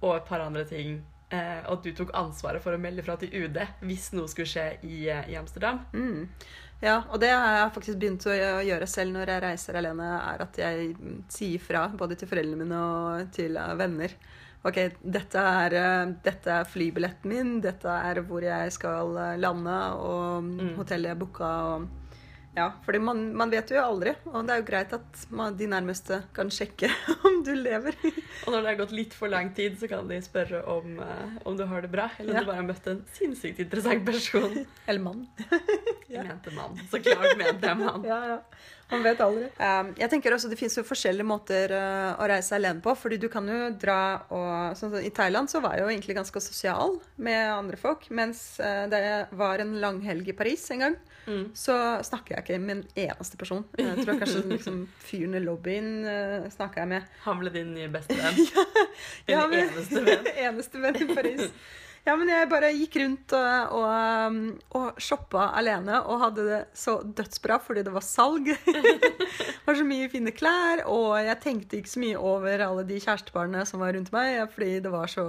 og 0.00 0.16
et 0.16 0.26
par 0.26 0.42
andre 0.42 0.64
ting. 0.66 0.98
Eh, 1.30 1.60
og 1.68 1.76
at 1.76 1.84
du 1.86 1.92
tok 1.94 2.10
ansvaret 2.18 2.62
for 2.64 2.74
å 2.74 2.80
melde 2.82 3.04
fra 3.06 3.14
til 3.20 3.30
UD 3.30 3.60
hvis 3.86 4.08
noe 4.16 4.26
skulle 4.30 4.50
skje 4.50 4.66
i, 4.82 5.04
eh, 5.12 5.28
i 5.30 5.38
Amsterdam. 5.38 5.84
Mm. 5.94 6.26
Ja, 6.82 7.02
og 7.12 7.20
det 7.22 7.28
har 7.30 7.58
jeg 7.58 7.72
faktisk 7.76 8.00
begynt 8.00 8.26
å 8.26 8.34
gjøre 8.64 8.88
selv 8.88 9.14
når 9.14 9.34
jeg 9.34 9.42
reiser 9.44 9.76
alene, 9.78 10.08
er 10.16 10.42
at 10.46 10.58
jeg 10.58 10.94
sier 11.30 11.62
fra 11.62 11.84
både 11.92 12.16
til 12.16 12.30
foreldrene 12.30 12.64
mine 12.64 12.80
og 12.80 13.34
til 13.36 13.58
venner. 13.78 14.16
Ok, 14.62 14.76
dette 15.00 15.40
er, 15.40 15.72
eh, 15.80 16.10
dette 16.24 16.50
er 16.52 16.66
flybilletten 16.68 17.30
min, 17.32 17.54
dette 17.64 17.88
er 17.88 18.20
hvor 18.28 18.44
jeg 18.44 18.72
skal 18.76 19.14
eh, 19.16 19.38
lande, 19.40 19.78
og 19.96 20.44
mm, 20.44 20.74
hotellet 20.76 21.14
jeg 21.14 21.18
booka, 21.22 21.48
og 21.72 21.88
ja, 22.58 22.66
fordi 22.84 22.98
man, 22.98 23.20
man 23.38 23.48
vet 23.54 23.70
jo 23.70 23.78
aldri, 23.80 24.10
og 24.26 24.42
det 24.44 24.52
er 24.52 24.58
jo 24.60 24.66
greit 24.68 24.92
at 24.92 25.20
man, 25.30 25.54
de 25.56 25.68
nærmeste 25.70 26.18
kan 26.36 26.50
sjekke 26.52 26.90
om 27.30 27.38
du 27.46 27.52
lever. 27.54 27.94
Og 28.44 28.50
når 28.52 28.58
det 28.58 28.68
har 28.72 28.78
gått 28.82 28.92
litt 28.98 29.14
for 29.16 29.30
lang 29.32 29.52
tid, 29.56 29.78
så 29.80 29.88
kan 29.88 30.10
de 30.10 30.18
spørre 30.26 30.60
om, 30.68 30.98
eh, 31.00 31.38
om 31.46 31.56
du 31.56 31.62
har 31.70 31.86
det 31.86 31.92
bra, 31.94 32.10
eller 32.18 32.34
om 32.34 32.36
Ja. 32.36 32.42
du 32.44 32.50
bare 32.50 32.60
har 32.60 32.68
møtt 32.72 32.90
en 32.90 33.00
sinnssykt 33.16 33.62
interessant 33.64 34.04
person. 34.04 34.58
Eller 34.90 35.00
mann. 35.00 35.22
Jeg 36.10 36.26
mente 36.26 36.50
mann. 36.56 36.76
Så 36.90 36.98
klart 37.04 37.36
mente 37.38 37.66
jeg 37.70 37.78
mann. 37.80 38.04
Ja, 38.10 38.20
ja. 38.34 38.38
Man 38.90 39.04
vet 39.06 39.20
aldri. 39.22 39.44
Um, 39.62 39.92
jeg 39.94 40.10
tenker 40.10 40.34
også 40.34 40.48
Det 40.50 40.56
fins 40.58 40.74
forskjellige 40.82 41.22
måter 41.22 41.70
uh, 41.70 42.16
å 42.18 42.26
reise 42.26 42.56
alene 42.56 42.82
på. 42.82 42.90
fordi 42.98 43.20
du 43.22 43.28
kan 43.30 43.46
jo 43.46 43.68
dra 43.78 43.98
og 44.34 44.74
sånn, 44.80 44.96
I 45.06 45.12
Thailand 45.14 45.46
så 45.52 45.60
var 45.62 45.76
jeg 45.78 45.84
jo 45.84 45.92
egentlig 45.92 46.16
ganske 46.18 46.42
sosial 46.42 46.96
med 47.22 47.52
andre 47.54 47.78
folk. 47.78 48.08
Mens 48.10 48.58
uh, 48.58 48.88
da 48.90 49.28
var 49.30 49.62
en 49.62 49.76
langhelg 49.78 50.32
i 50.32 50.36
Paris 50.36 50.66
en 50.74 50.86
gang, 50.86 50.98
Mm. 51.30 51.50
så 51.54 51.74
snakker 52.02 52.32
jeg 52.32 52.42
ikke 52.42 52.56
med 52.64 52.72
en 52.78 52.86
eneste 53.04 53.36
person. 53.38 53.60
Jeg 53.78 54.00
tror 54.06 54.16
kanskje 54.18 54.40
liksom, 54.50 54.78
fyren 55.04 55.36
i 55.36 55.42
lobbyen 55.44 55.90
uh, 56.08 56.46
snakka 56.50 56.80
jeg 56.80 56.88
med. 56.94 57.10
Han 57.26 57.38
ble 57.42 57.52
din 57.54 57.74
nye 57.76 57.90
bestevenn. 57.92 58.40
Ja, 59.30 59.44
Din 59.52 59.60
eneste 59.68 60.00
venn. 60.08 60.26
eneste 60.48 60.80
venn 60.82 60.96
i 61.04 61.08
Paris. 61.14 61.44
Ja, 62.06 62.14
men 62.16 62.30
jeg 62.32 62.48
bare 62.48 62.70
gikk 62.72 62.94
rundt 63.02 63.32
og, 63.36 63.74
og, 63.76 63.88
um, 64.30 64.36
og 64.78 65.00
shoppa 65.04 65.50
alene 65.58 65.98
og 66.08 66.22
hadde 66.22 66.44
det 66.48 66.60
så 66.80 66.94
dødsbra 67.04 67.58
fordi 67.62 67.82
det 67.86 67.92
var 67.92 68.04
salg. 68.06 68.48
det 68.66 69.66
var 69.66 69.76
så 69.78 69.84
mye 69.86 70.08
fine 70.10 70.32
klær, 70.34 70.82
og 70.88 71.18
jeg 71.22 71.36
tenkte 71.44 71.76
ikke 71.78 71.92
så 71.92 72.00
mye 72.02 72.22
over 72.32 72.64
alle 72.64 72.86
de 72.88 72.96
kjæresteparene 73.04 73.66
som 73.68 73.82
var 73.84 73.92
rundt 73.98 74.10
meg, 74.16 74.40
fordi 74.54 74.78
det 74.86 74.92
var 74.94 75.12
så 75.12 75.26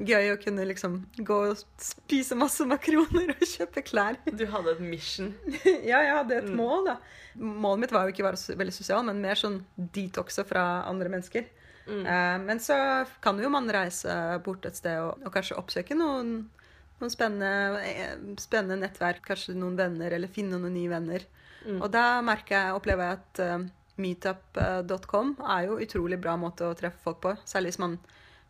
gøy 0.00 0.30
å 0.34 0.38
kunne 0.40 0.64
liksom 0.68 0.98
gå 1.26 1.38
og 1.50 1.64
spise 1.80 2.36
masse 2.38 2.64
makroner 2.68 3.32
og 3.34 3.42
kjøpe 3.48 3.82
klær. 3.88 4.20
Du 4.30 4.44
hadde 4.52 4.76
et 4.76 4.84
mission. 4.84 5.32
ja, 5.90 6.02
jeg 6.04 6.12
hadde 6.20 6.42
et 6.42 6.50
Mm. 6.50 6.56
mål, 6.60 6.86
da. 6.92 6.98
Målet 7.40 7.86
mitt 7.86 7.92
var 7.94 8.04
jo 8.08 8.12
ikke 8.14 8.24
å 8.24 8.28
være 8.30 8.56
veldig 8.60 8.72
sosial, 8.74 9.02
men 9.06 9.20
mer 9.22 9.38
sånn 9.38 9.60
detoxe 9.96 10.44
fra 10.48 10.82
andre 10.88 11.08
mennesker. 11.12 11.48
Mm. 11.86 12.04
Eh, 12.06 12.38
men 12.44 12.60
så 12.60 12.76
kan 13.24 13.38
jo 13.40 13.48
man 13.50 13.68
reise 13.72 14.12
bort 14.44 14.66
et 14.68 14.76
sted 14.78 15.00
og, 15.00 15.22
og 15.24 15.32
kanskje 15.34 15.56
oppsøke 15.58 15.96
noen, 15.96 16.50
noen 17.00 17.12
spennende, 17.12 17.80
eh, 17.88 18.14
spennende 18.38 18.82
nettverk, 18.84 19.24
kanskje 19.26 19.56
noen 19.58 19.78
venner, 19.80 20.12
eller 20.12 20.28
finne 20.30 20.60
noen 20.60 20.76
nye 20.76 20.92
venner. 20.92 21.26
Mm. 21.66 21.80
Og 21.82 21.90
da 21.92 22.20
merker 22.24 22.56
jeg, 22.56 22.76
opplever 22.78 23.04
jeg 23.04 23.18
at 23.18 23.40
uh, 23.44 23.68
meetup.com 24.00 25.34
er 25.44 25.66
jo 25.68 25.78
utrolig 25.84 26.16
bra 26.20 26.36
måte 26.40 26.68
å 26.68 26.76
treffe 26.78 27.02
folk 27.04 27.20
på. 27.24 27.34
Særlig 27.48 27.74
hvis 27.74 27.80
man, 27.82 27.98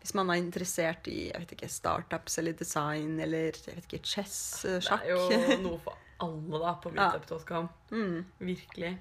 hvis 0.03 0.15
man 0.15 0.31
er 0.31 0.39
interessert 0.43 1.09
i 1.11 1.17
jeg 1.31 1.43
vet 1.43 1.57
ikke, 1.57 1.71
startups 1.75 2.39
eller 2.39 2.55
design 2.59 3.19
eller 3.23 3.57
jeg 3.59 3.77
vet 3.81 3.89
ikke, 3.89 4.03
chess, 4.07 4.37
sjakk. 4.85 5.07
Det 5.07 5.39
er 5.41 5.55
jo 5.57 5.59
noe 5.65 5.81
for 5.83 5.99
alle 6.21 6.61
da 6.63 6.75
på 6.83 6.93
Ja. 6.95 7.11
meetup.com. 7.17 7.69
mm. 7.91 8.19
Virkelig. 8.39 8.93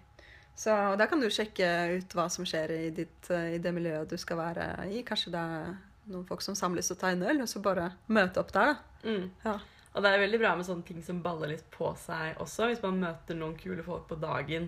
Så 0.60 0.74
da 1.00 1.06
kan 1.08 1.22
du 1.24 1.30
sjekke 1.32 1.68
ut 1.96 2.14
hva 2.18 2.26
som 2.32 2.44
skjer 2.48 2.72
i, 2.76 2.90
ditt, 2.92 3.30
eh, 3.32 3.54
i 3.56 3.60
det 3.64 3.72
miljøet 3.76 4.10
du 4.12 4.18
skal 4.20 4.42
være 4.42 4.66
i. 4.92 5.04
Kanskje 5.08 5.32
det 5.32 5.40
er 5.40 5.70
noen 6.12 6.26
folk 6.28 6.42
som 6.44 6.58
samles 6.58 6.90
og 6.92 6.98
tar 7.00 7.14
en 7.16 7.24
øl, 7.24 7.40
og 7.46 7.48
så 7.48 7.62
bare 7.64 7.92
møte 8.12 8.42
opp 8.42 8.52
der, 8.56 8.74
da. 8.74 9.08
Mm. 9.08 9.30
Ja. 9.46 9.54
Og 9.96 10.04
det 10.04 10.12
er 10.12 10.20
veldig 10.26 10.40
bra 10.42 10.52
med 10.60 10.68
sånne 10.68 10.86
ting 10.86 11.00
som 11.06 11.22
baller 11.24 11.54
litt 11.54 11.64
på 11.72 11.94
seg 11.98 12.38
også. 12.44 12.68
Hvis 12.70 12.84
man 12.84 13.00
møter 13.02 13.38
noen 13.40 13.56
kule 13.58 13.86
folk 13.88 14.04
på 14.10 14.18
dagen 14.22 14.68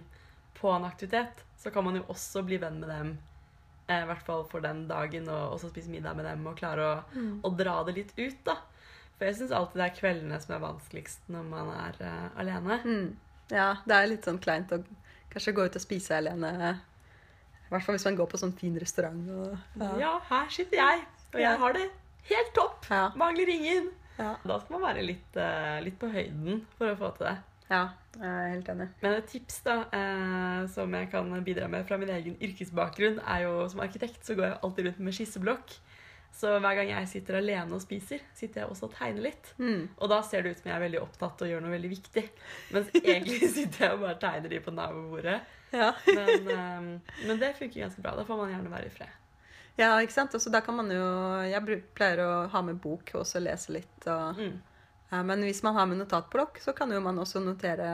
på 0.57 0.71
en 0.71 0.87
aktivitet, 0.87 1.43
så 1.59 1.73
kan 1.75 1.83
man 1.85 1.99
jo 1.99 2.05
også 2.09 2.41
bli 2.47 2.57
venn 2.61 2.79
med 2.81 2.89
dem. 2.89 3.11
eh, 3.89 4.01
I 4.03 4.07
hvert 4.07 4.23
fall 4.25 4.45
for 4.47 4.61
den 4.63 4.85
dagen, 4.87 5.27
og 5.27 5.57
også 5.57 5.69
spise 5.73 5.91
middag 5.91 6.15
med 6.15 6.23
dem 6.25 6.47
og 6.47 6.55
klare 6.57 6.87
å, 6.87 7.03
Mm. 7.13 7.41
å 7.43 7.49
dra 7.57 7.83
det 7.83 7.95
litt 7.95 8.13
ut, 8.17 8.43
da. 8.45 8.55
For 9.17 9.25
jeg 9.27 9.35
syns 9.35 9.51
alltid 9.51 9.81
det 9.81 9.91
er 9.91 9.99
kveldene 9.99 10.39
som 10.41 10.55
er 10.55 10.59
vanskeligst 10.63 11.27
når 11.29 11.43
man 11.43 11.67
er 11.75 11.95
uh, 12.01 12.29
alene. 12.39 12.79
Mm. 12.85 13.15
Ja, 13.51 13.75
det 13.85 13.93
er 13.97 14.07
litt 14.07 14.23
sånn 14.25 14.39
kleint 14.39 14.71
å 14.71 14.79
kanskje 15.31 15.53
gå 15.57 15.65
ut 15.65 15.75
og 15.79 15.81
spise 15.83 16.17
alene. 16.17 16.51
I 17.67 17.71
hvert 17.71 17.85
fall 17.85 17.95
hvis 17.95 18.05
man 18.09 18.17
går 18.19 18.27
på 18.33 18.39
sånn 18.41 18.53
fin 18.57 18.75
restaurant. 18.79 19.29
Og, 19.31 19.57
Ja. 19.99 20.19
her 20.29 20.49
sitter 20.49 20.77
jeg, 20.77 21.05
og 21.33 21.39
jeg 21.39 21.57
har 21.57 21.73
det 21.73 21.89
helt 22.29 22.53
topp. 22.53 22.85
Ja. 22.91 23.09
Mangler 23.15 23.47
ingen. 23.49 23.91
Ja. 24.19 24.35
Da 24.45 24.59
skal 24.59 24.79
man 24.79 24.83
være 24.95 25.05
litt, 25.05 25.37
eh, 25.39 25.79
litt 25.81 25.97
på 25.99 26.11
høyden 26.11 26.65
for 26.77 26.91
å 26.91 26.97
få 26.99 27.17
til 27.17 27.27
det. 27.27 27.37
ja, 27.71 27.89
jeg 28.19 28.27
er 28.27 28.49
helt 28.51 28.67
enig. 28.67 28.89
Men 29.01 29.13
et 29.13 29.27
tips 29.31 29.61
da, 29.63 29.85
eh, 29.93 30.67
som 30.67 30.91
jeg 30.93 31.09
kan 31.09 31.31
bidra 31.45 31.69
med 31.69 31.87
fra 31.87 31.97
min 31.97 32.09
egen 32.09 32.35
yrkesbakgrunn, 32.41 33.21
er 33.25 33.43
jo 33.43 33.67
som 33.69 33.79
arkitekt 33.79 34.25
så 34.25 34.35
går 34.35 34.49
jeg 34.49 34.59
alltid 34.61 34.85
rundt 34.85 34.99
med 34.99 35.13
skisseblokk. 35.13 35.77
Så 36.31 36.53
hver 36.63 36.75
gang 36.79 36.89
jeg 36.89 37.07
sitter 37.11 37.37
alene 37.41 37.75
og 37.75 37.81
spiser, 37.83 38.21
sitter 38.33 38.61
jeg 38.63 38.69
også 38.71 38.87
og 38.87 38.93
tegner 38.95 39.25
litt. 39.27 39.49
Mm. 39.59 39.89
Og 39.99 40.09
da 40.09 40.21
ser 40.25 40.41
det 40.45 40.53
ut 40.55 40.61
som 40.61 40.69
jeg 40.71 40.75
er 40.77 40.83
veldig 40.85 41.01
opptatt 41.03 41.41
og 41.43 41.49
gjør 41.51 41.61
noe 41.65 41.73
veldig 41.75 41.89
viktig. 41.91 42.23
Mens 42.71 42.91
egentlig 43.01 43.49
sitter 43.51 43.85
jeg 43.85 43.97
og 43.97 44.05
bare 44.05 44.19
tegner 44.23 44.53
de 44.53 44.61
på 44.63 44.73
nabobordet. 44.73 45.39
Ja. 45.75 45.89
Men, 46.07 46.47
um, 46.47 46.87
men 47.27 47.41
det 47.43 47.51
funker 47.59 47.83
ganske 47.83 48.01
bra. 48.03 48.15
Da 48.17 48.25
får 48.27 48.39
man 48.41 48.53
gjerne 48.55 48.71
være 48.73 48.87
i 48.89 48.93
fred. 48.95 49.17
ja, 49.77 49.91
ikke 50.01 50.15
sant? 50.15 50.33
Og 50.35 50.41
så 50.43 50.51
da 50.53 50.59
kan 50.63 50.75
man 50.79 50.89
jo 50.91 51.03
Jeg 51.47 51.81
pleier 51.95 52.23
å 52.25 52.31
ha 52.51 52.61
med 52.65 52.79
bok 52.83 53.11
og 53.13 53.21
også 53.25 53.43
lese 53.43 53.75
litt. 53.77 54.07
Og, 54.07 54.39
Mm. 54.39 54.55
ja, 55.11 55.21
men 55.27 55.43
hvis 55.43 55.61
man 55.67 55.75
har 55.75 55.85
med 55.91 55.99
notatblokk, 55.99 56.59
så 56.63 56.73
kan 56.73 56.91
jo 56.95 56.99
man 57.03 57.19
også 57.19 57.43
notere 57.43 57.91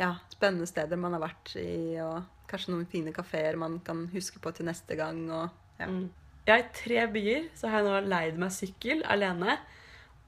ja, 0.00 0.14
spennende 0.32 0.66
steder 0.66 0.96
man 0.96 1.12
har 1.12 1.20
vært 1.28 1.52
i, 1.60 2.00
og 2.00 2.24
kanskje 2.48 2.72
noen 2.72 2.86
fine 2.88 3.12
kafeer 3.12 3.56
man 3.60 3.78
kan 3.84 4.06
huske 4.12 4.40
på 4.40 4.50
til 4.56 4.66
neste 4.66 4.96
gang. 4.96 5.22
Og, 5.30 5.50
ja. 5.78 5.86
Mm. 5.92 6.08
Ja, 6.42 6.56
I 6.58 6.64
tre 6.74 7.04
byer 7.06 7.44
så 7.54 7.70
har 7.70 7.84
jeg 7.84 7.86
nå 7.86 7.98
leid 8.10 8.38
meg 8.42 8.50
sykkel 8.50 9.04
alene 9.06 9.60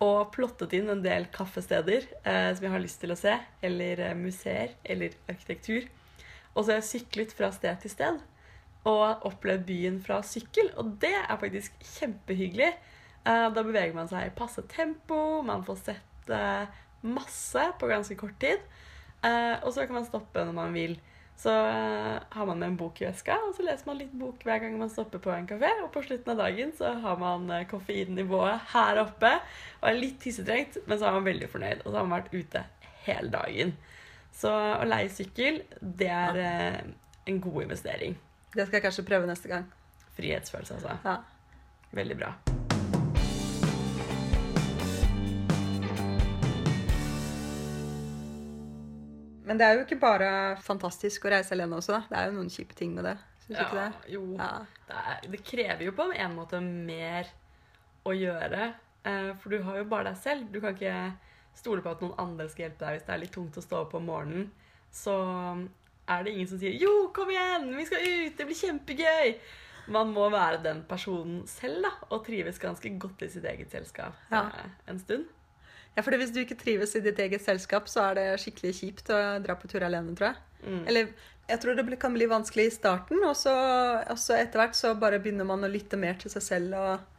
og 0.05 0.29
plottet 0.35 0.75
inn 0.77 0.93
en 0.93 1.03
del 1.03 1.27
kaffesteder 1.35 2.07
eh, 2.23 2.51
som 2.55 2.67
jeg 2.67 2.71
har 2.71 2.83
lyst 2.83 3.01
til 3.03 3.15
å 3.15 3.19
se, 3.19 3.33
eller 3.67 4.03
eh, 4.03 4.15
museer, 4.19 4.77
eller 4.87 5.17
arkitektur. 5.31 5.89
Og 6.55 6.61
så 6.61 6.71
har 6.71 6.79
jeg 6.79 6.91
syklet 6.91 7.35
fra 7.35 7.51
sted 7.55 7.83
til 7.83 7.91
sted 7.91 8.23
og 8.87 9.25
opplevd 9.27 9.65
byen 9.67 9.99
fra 10.05 10.21
sykkel, 10.27 10.69
og 10.79 10.99
det 11.03 11.15
er 11.17 11.41
faktisk 11.41 11.83
kjempehyggelig. 11.97 12.71
Eh, 13.25 13.47
da 13.57 13.65
beveger 13.65 13.97
man 13.97 14.11
seg 14.11 14.29
i 14.29 14.35
passe 14.39 14.63
tempo, 14.71 15.41
man 15.43 15.65
får 15.67 15.81
sett 15.83 16.31
eh, 16.31 16.83
masse 17.03 17.67
på 17.81 17.91
ganske 17.91 18.19
kort 18.21 18.39
tid, 18.43 18.63
eh, 19.25 19.57
og 19.65 19.73
så 19.75 19.89
kan 19.89 19.99
man 19.99 20.07
stoppe 20.07 20.47
når 20.47 20.59
man 20.63 20.79
vil. 20.79 20.95
Så 21.37 21.51
eh, 21.51 22.19
har 22.31 22.47
man 22.47 22.61
med 22.61 22.69
en 22.69 22.77
bok 22.79 23.01
i 23.03 23.09
veska, 23.09 23.37
og 23.49 23.57
så 23.57 23.65
leser 23.67 23.89
man 23.89 23.99
litt 23.99 24.13
bok 24.17 24.45
hver 24.47 24.63
gang 24.63 24.77
man 24.79 24.93
stopper 24.93 25.23
på 25.23 25.33
en 25.35 25.49
kafé. 25.51 25.71
Og 25.83 25.91
på 25.95 26.05
slutten 26.07 26.35
av 26.35 26.41
dagen 26.45 26.73
så 26.79 26.95
har 27.03 27.21
man 27.21 27.49
eh, 27.51 27.67
koffeinnivået 27.71 28.71
her 28.75 29.03
oppe 29.03 29.33
og 29.81 29.89
er 29.91 29.99
litt 29.99 30.21
tissetrengt, 30.23 30.79
men 30.87 31.01
så 31.01 31.11
er 31.11 31.19
man 31.19 31.29
veldig 31.29 31.51
fornøyd. 31.53 31.85
Og 31.85 31.91
så 31.91 31.99
har 31.99 32.09
man 32.09 32.23
vært 32.23 32.35
ute 32.39 32.65
hele 33.09 33.35
dagen. 33.35 33.75
Så 34.35 34.51
å 34.51 34.87
leie 34.89 35.13
sykkel, 35.13 35.63
det 35.81 36.11
er 36.11 36.43
eh, 36.43 36.83
en 37.31 37.41
god 37.43 37.67
investering. 37.67 38.19
Det 38.55 38.67
skal 38.67 38.79
jeg 38.79 38.89
kanskje 38.89 39.09
prøve 39.11 39.31
neste 39.31 39.51
gang. 39.51 39.71
Frihetsfølelse, 40.15 40.79
altså. 40.79 40.99
Ja. 41.05 41.19
Veldig 41.95 42.23
bra. 42.23 42.35
Men 49.45 49.59
det 49.61 49.67
er 49.67 49.75
jo 49.77 49.85
ikke 49.85 50.01
bare 50.01 50.29
fantastisk 50.65 51.27
å 51.27 51.33
reise 51.35 51.53
alene 51.57 51.77
også. 51.77 51.93
da. 51.99 52.03
Det 52.09 52.17
er 52.19 52.31
jo 52.31 52.37
noen 52.39 52.51
kjipe 52.53 52.77
ting 52.79 52.95
med 52.97 53.05
det. 53.05 53.17
Syns 53.45 53.59
du 53.59 53.63
ikke 53.67 53.83
det? 53.83 54.13
jo. 54.15 54.23
Ja. 54.39 54.51
Det, 54.89 55.01
er, 55.13 55.29
det 55.35 55.41
krever 55.45 55.85
jo 55.85 55.93
på 55.99 56.07
en 56.17 56.37
måte 56.39 56.61
mer 56.65 57.29
å 58.09 58.15
gjøre. 58.17 58.71
Eh, 59.05 59.31
for 59.41 59.53
du 59.53 59.63
har 59.67 59.77
jo 59.83 59.85
bare 59.91 60.11
deg 60.13 60.17
selv. 60.23 60.49
Du 60.53 60.61
kan 60.65 60.73
ikke 60.77 61.13
stole 61.55 61.85
på 61.85 61.93
at 61.93 62.01
noen 62.03 62.17
andre 62.19 62.49
skal 62.49 62.67
hjelpe 62.69 62.87
deg 62.87 62.97
hvis 62.97 63.07
det 63.07 63.15
er 63.15 63.23
litt 63.23 63.35
tungt 63.37 63.61
å 63.61 63.65
stå 63.65 63.83
opp 63.85 63.95
om 64.01 64.09
morgenen. 64.09 64.49
Så 64.95 65.13
er 66.09 66.25
det 66.25 66.33
ingen 66.35 66.49
som 66.49 66.59
sier 66.61 66.75
'Jo, 66.81 67.11
kom 67.17 67.31
igjen! 67.31 67.69
Vi 67.77 67.85
skal 67.89 68.01
ut! 68.01 68.37
Det 68.37 68.47
blir 68.49 68.57
kjempegøy!' 68.57 69.39
Man 69.93 70.13
må 70.17 70.31
være 70.33 70.63
den 70.65 70.83
personen 70.89 71.43
selv 71.47 71.83
da, 71.85 71.91
og 72.11 72.25
trives 72.25 72.59
ganske 72.59 72.89
godt 72.99 73.23
i 73.23 73.29
sitt 73.29 73.45
eget 73.45 73.71
selskap 73.71 74.15
Ja. 74.31 74.47
eh, 74.49 74.71
en 74.89 74.99
stund. 74.99 75.27
Ja, 75.95 76.03
for 76.03 76.17
Hvis 76.19 76.33
du 76.35 76.41
ikke 76.43 76.59
trives 76.59 76.97
i 76.99 77.03
ditt 77.05 77.21
eget 77.23 77.45
selskap, 77.45 77.87
så 77.89 78.09
er 78.09 78.19
det 78.19 78.27
skikkelig 78.43 78.75
kjipt 78.81 79.13
å 79.15 79.21
dra 79.45 79.55
på 79.55 79.71
tur 79.71 79.85
alene, 79.87 80.17
tror 80.19 80.33
jeg. 80.33 80.43
Mm. 80.65 80.83
Eller 80.91 81.13
jeg 81.47 81.61
tror 81.61 81.77
det 81.77 81.99
kan 82.01 82.15
bli 82.17 82.27
vanskelig 82.31 82.67
i 82.67 82.75
starten, 82.75 83.21
og 83.23 83.37
så, 83.37 83.55
og 84.11 84.19
så 84.19 84.39
etter 84.39 84.63
hvert 84.63 84.79
så 84.79 84.95
bare 84.99 85.21
begynner 85.23 85.47
man 85.47 85.65
å 85.65 85.71
lytte 85.71 86.01
mer 86.01 86.17
til 86.21 86.33
seg 86.33 86.47
selv 86.47 86.79
og 86.81 87.11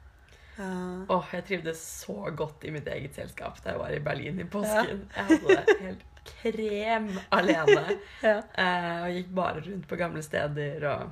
ja. 0.56 0.72
Åh, 1.12 1.32
jeg 1.36 1.44
trivdes 1.50 1.82
så 2.06 2.30
godt 2.32 2.64
i 2.64 2.72
mitt 2.72 2.88
eget 2.88 3.18
selskap 3.18 3.58
da 3.60 3.74
jeg 3.74 3.80
var 3.82 3.92
i 3.92 4.00
Berlin 4.04 4.38
i 4.40 4.46
påsken. 4.48 5.02
Jeg 5.12 5.26
hadde 5.28 5.58
det 5.60 5.76
helt 5.82 6.06
krem 6.30 7.10
alene. 7.36 7.98
ja. 8.30 8.38
uh, 8.40 9.02
og 9.04 9.18
gikk 9.18 9.34
bare 9.36 9.66
rundt 9.66 9.90
på 9.90 10.00
gamle 10.00 10.24
steder 10.24 10.88
og, 10.94 11.12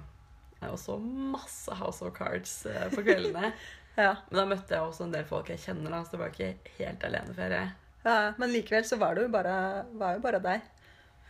og 0.70 0.80
så 0.80 0.96
masse 1.04 1.76
House 1.76 2.06
of 2.08 2.16
Cards 2.16 2.56
uh, 2.72 2.88
på 2.96 3.04
kveldene. 3.04 3.52
ja. 3.96 4.16
Men 4.30 4.40
da 4.40 4.46
møtte 4.50 4.74
jeg 4.76 4.82
også 4.88 5.04
en 5.08 5.12
del 5.16 5.26
folk 5.30 5.50
jeg 5.54 5.60
kjenner, 5.64 5.92
da, 5.94 6.04
så 6.04 6.16
det 6.16 6.22
var 6.24 6.32
ikke 6.34 6.76
helt 6.80 7.04
aleneferie. 7.10 7.64
ja. 8.04 8.16
Men 8.38 8.52
likevel 8.54 8.86
så 8.88 8.98
var 9.02 9.16
det 9.16 9.28
jo 9.28 9.34
bare, 9.34 9.58
var 10.00 10.16
jo 10.18 10.24
bare 10.24 10.40
deg. 10.44 10.62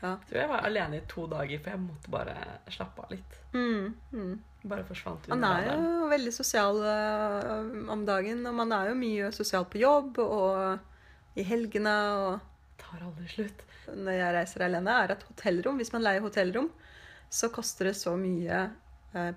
Ja. 0.04 0.14
Jeg 0.20 0.28
tror 0.30 0.40
jeg 0.42 0.50
var 0.52 0.66
alene 0.68 0.98
i 1.00 1.04
to 1.08 1.28
dager, 1.32 1.60
for 1.64 1.72
jeg 1.72 1.80
måtte 1.80 2.12
bare 2.12 2.34
slappe 2.76 3.06
av 3.06 3.12
litt. 3.14 3.38
Mm, 3.54 3.94
mm. 4.12 4.34
Bare 4.68 4.84
forsvant 4.88 5.28
Man 5.32 5.38
under 5.44 5.60
er 5.60 5.68
radaren. 5.68 5.86
jo 6.02 6.10
veldig 6.12 6.34
sosial 6.36 6.80
uh, 6.84 7.92
om 7.94 8.04
dagen, 8.08 8.42
og 8.48 8.56
man 8.58 8.72
er 8.76 8.90
jo 8.92 8.98
mye 9.00 9.30
sosial 9.36 9.66
på 9.72 9.80
jobb 9.84 10.20
og 10.24 11.40
i 11.40 11.44
helgene. 11.48 11.96
og 12.20 12.80
Tar 12.84 13.04
aldri 13.08 13.28
slutt. 13.32 13.64
når 13.96 14.18
jeg 14.18 14.34
reiser 14.36 14.66
alene, 14.68 14.92
er 15.04 15.08
det 15.12 15.18
et 15.20 15.28
hotellrom, 15.32 15.80
hvis 15.80 15.92
man 15.96 16.04
leier 16.04 16.24
hotellrom, 16.24 16.70
så 17.34 17.50
koster 17.52 17.90
det 17.90 17.96
så 18.00 18.14
mye 18.20 18.66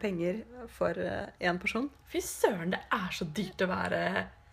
penger 0.00 0.42
for 0.72 0.94
én 0.96 1.58
person. 1.60 1.90
Fy 2.08 2.20
søren, 2.24 2.70
det 2.72 2.80
er 2.92 3.10
så 3.12 3.26
dyrt 3.36 3.60
å 3.64 3.68
være 3.70 4.02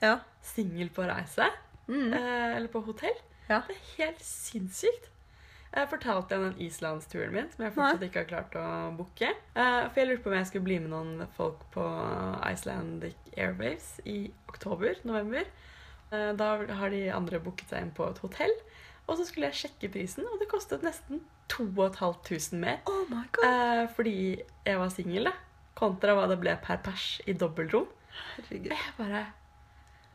Ja. 0.02 0.18
singel 0.42 0.90
på 0.90 1.06
reise. 1.08 1.48
Mm. 1.88 2.14
Eh, 2.14 2.56
eller 2.58 2.68
på 2.72 2.82
hotell. 2.86 3.16
Ja. 3.50 3.62
Det 3.68 3.76
er 3.76 4.04
helt 4.04 4.20
sinnssykt. 4.24 5.10
Jeg 5.74 5.90
fortalte 5.90 6.36
om 6.38 6.44
den 6.52 6.60
islandsturen 6.62 7.32
min, 7.34 7.48
som 7.52 7.64
jeg 7.66 7.74
fortsatt 7.74 8.04
ikke 8.06 8.22
har 8.22 8.28
klart 8.30 8.56
å 8.60 8.96
booke. 8.98 9.26
Eh, 9.56 9.90
For 9.90 10.00
jeg 10.00 10.08
lurte 10.08 10.24
på 10.24 10.30
om 10.30 10.36
jeg 10.38 10.46
skulle 10.48 10.64
bli 10.68 10.78
med 10.80 10.92
noen 10.92 11.28
folk 11.36 11.64
på 11.74 11.86
Icelandic 12.52 13.16
Airwaves 13.36 14.00
i 14.06 14.32
oktober-november. 14.50 15.46
Da 16.12 16.50
har 16.78 16.90
de 16.94 17.08
andre 17.10 17.40
booket 17.42 17.70
seg 17.70 17.82
inn 17.82 17.92
på 17.92 18.06
et 18.08 18.20
hotell. 18.22 18.52
Og 19.10 19.18
så 19.18 19.26
skulle 19.26 19.50
jeg 19.50 19.64
sjekke 19.64 19.90
prisen, 19.92 20.28
og 20.32 20.38
det 20.40 20.48
kostet 20.52 20.84
nesten 20.86 21.22
2500 21.54 22.60
mer. 22.62 22.80
Oh 22.90 23.04
my 23.10 23.24
god. 23.36 23.46
Eh, 23.48 23.84
fordi 23.96 24.16
jeg 24.66 24.80
var 24.82 24.92
singel. 24.94 25.30
Kontra 25.78 26.16
hva 26.18 26.28
det 26.30 26.40
ble 26.42 26.56
per 26.64 26.82
pers 26.86 27.08
i 27.30 27.36
dobbeltrom. 27.38 27.88
Herregud. 28.36 28.74
Jeg 28.74 28.94
bare 28.98 29.26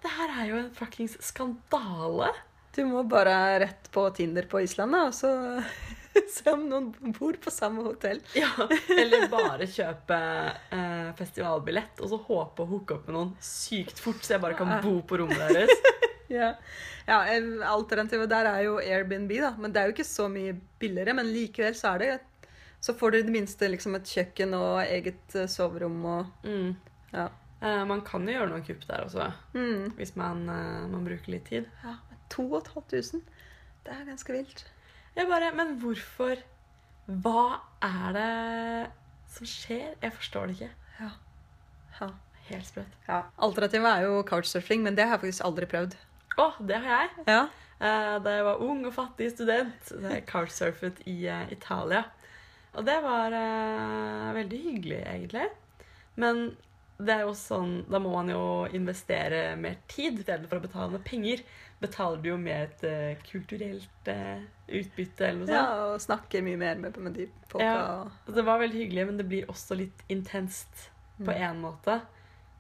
Det 0.03 0.11
her 0.15 0.35
er 0.41 0.51
jo 0.53 0.59
en 0.61 0.71
fuckings 0.75 1.17
skandale. 1.27 2.31
Du 2.77 2.85
må 2.87 3.03
bare 3.11 3.59
rett 3.65 3.89
på 3.91 4.05
Tinder 4.15 4.47
på 4.47 4.61
Island, 4.63 4.95
da, 4.95 5.07
og 5.09 5.15
så 5.17 5.31
se 6.35 6.53
om 6.53 6.63
noen 6.71 6.93
bor 7.17 7.35
på 7.43 7.51
samme 7.51 7.83
hotell. 7.83 8.21
Ja, 8.39 8.51
Eller 8.95 9.27
bare 9.33 9.67
kjøpe 9.67 10.19
eh, 10.75 11.09
festivalbillett 11.19 12.03
og 12.05 12.13
så 12.13 12.21
håpe 12.29 12.63
å 12.63 12.71
hooke 12.71 12.99
opp 12.99 13.09
med 13.09 13.17
noen 13.19 13.33
sykt 13.43 13.99
fort, 14.03 14.23
så 14.23 14.37
jeg 14.37 14.45
bare 14.45 14.59
kan 14.59 14.77
bo 14.85 15.01
på 15.03 15.19
rommet 15.23 15.43
deres. 15.57 15.75
Ja. 16.29 16.55
ja, 17.09 17.19
Alternativet 17.73 18.29
der 18.31 18.45
er 18.51 18.63
jo 18.67 18.79
Airbnb, 18.79 19.31
da. 19.41 19.55
Men 19.59 19.73
det 19.73 19.81
er 19.81 19.87
jo 19.89 19.95
ikke 19.97 20.05
så 20.09 20.29
mye 20.29 20.55
billigere. 20.81 21.15
Men 21.17 21.27
likevel 21.33 21.75
så 21.75 21.95
er 21.95 21.99
det 21.99 22.21
Så 22.81 22.95
får 22.95 23.11
du 23.11 23.17
i 23.19 23.23
det 23.27 23.33
minste 23.35 23.67
liksom 23.69 23.97
et 23.97 24.05
kjøkken 24.07 24.53
og 24.55 24.83
eget 24.85 25.35
eh, 25.35 25.47
soverom 25.51 26.05
og 26.07 26.27
Mm. 26.45 26.77
Ja. 27.13 27.25
Eh, 27.61 27.85
man 27.91 28.03
kan 28.07 28.23
jo 28.29 28.37
gjøre 28.37 28.51
noen 28.53 28.63
kupp 28.67 28.85
der 28.87 29.03
også, 29.05 29.33
Mm. 29.55 29.95
hvis 29.97 30.15
man, 30.17 30.45
eh, 30.49 30.87
man 30.87 31.05
bruker 31.05 31.29
litt 31.33 31.47
tid. 31.47 31.67
ja 31.83 31.97
men 32.11 32.19
2500. 32.31 33.23
Det 33.85 33.93
er 33.97 34.05
ganske 34.07 34.33
vilt. 34.33 34.65
Jeg 35.17 35.27
bare 35.27 35.53
Men 35.57 35.81
hvorfor 35.81 36.37
Hva 37.09 37.61
er 37.83 38.13
det 38.13 38.91
som 39.33 39.47
skjer? 39.47 39.95
Jeg 40.03 40.13
forstår 40.13 40.47
det 40.47 40.55
ikke. 40.61 40.71
Ja. 41.01 41.11
ja. 42.01 42.09
Helt 42.49 42.67
sprøtt. 42.67 42.95
ja. 43.09 43.23
Alternativet 43.39 43.87
er 43.91 44.03
jo 44.07 44.23
couchsurfing, 44.23 44.83
men 44.83 44.95
det 44.95 45.05
har 45.05 45.17
jeg 45.19 45.21
faktisk 45.21 45.45
aldri 45.45 45.67
prøvd. 45.67 45.97
Å, 46.39 46.49
det 46.63 46.79
har 46.85 47.03
jeg. 47.03 47.25
Ja. 47.29 47.41
Eh, 47.81 48.15
Da 48.25 48.37
jeg 48.37 48.45
var 48.47 48.63
ung 48.63 48.85
og 48.87 48.95
fattig 48.95 49.31
student, 49.35 49.93
jeg 50.03 50.25
couchsurfet 50.31 51.03
i 51.07 51.27
eh, 51.31 51.51
Italia. 51.55 52.05
Og 52.79 52.85
det 52.87 52.99
var 53.03 53.35
eh, 53.35 54.33
veldig 54.37 54.59
hyggelig, 54.65 55.01
egentlig. 55.07 55.49
Men 56.19 56.49
det 56.99 57.15
er 57.15 57.21
jo 57.29 57.35
sånn, 57.39 57.85
da 57.91 58.01
må 58.03 58.11
man 58.11 58.31
jo 58.33 58.43
investere 58.75 59.55
mer 59.59 59.77
tid 59.91 60.19
istedenfor 60.19 60.59
å 60.59 60.65
betale 60.65 60.91
med 60.97 61.05
penger. 61.07 61.43
Betaler 61.79 62.19
du 62.25 62.33
jo 62.33 62.37
med 62.43 62.65
et 62.65 62.81
uh, 62.91 63.21
kulturelt 63.23 64.09
uh, 64.11 64.41
utbytte 64.67 65.29
eller 65.29 65.45
noe 65.45 65.47
sånt. 65.47 65.55
ja, 65.55 65.85
og 65.93 66.01
snakker 66.03 66.43
mye 66.43 66.59
mer 66.59 66.81
med, 66.83 66.97
med 66.99 67.15
de 67.15 67.29
folka. 67.53 67.69
Ja. 67.69 68.33
Det 68.35 68.43
var 68.49 68.59
veldig 68.65 68.81
hyggelig, 68.83 69.05
men 69.13 69.21
det 69.21 69.29
blir 69.31 69.47
også 69.53 69.79
litt 69.79 70.03
intenst 70.11 70.89
på 71.21 71.31
Mm. 71.31 71.39
én 71.39 71.61
måte. 71.63 72.01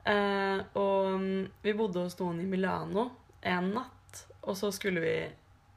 Uh, 0.07 0.63
og 0.79 1.11
um, 1.19 1.27
vi 1.67 1.75
bodde 1.79 2.07
hos 2.07 2.15
noen 2.23 2.39
i 2.43 2.47
Milano 2.47 3.09
en 3.43 3.71
natt, 3.75 4.25
og 4.43 4.57
så 4.57 4.71
skulle 4.75 5.01
vi 5.05 5.15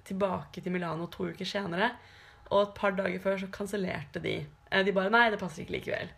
tilbake 0.08 0.62
til 0.62 0.72
Milano 0.74 1.08
to 1.12 1.30
uker 1.30 1.46
senere. 1.46 1.92
Og 2.52 2.64
et 2.64 2.74
par 2.76 2.96
dager 2.98 3.20
før 3.24 3.38
så 3.40 3.48
kansellerte 3.54 4.20
de. 4.24 4.46
Eh, 4.72 4.84
de 4.86 4.92
bare 4.92 5.10
'Nei, 5.10 5.30
det 5.30 5.40
passer 5.40 5.64
ikke 5.64 5.78
likevel'. 5.80 6.12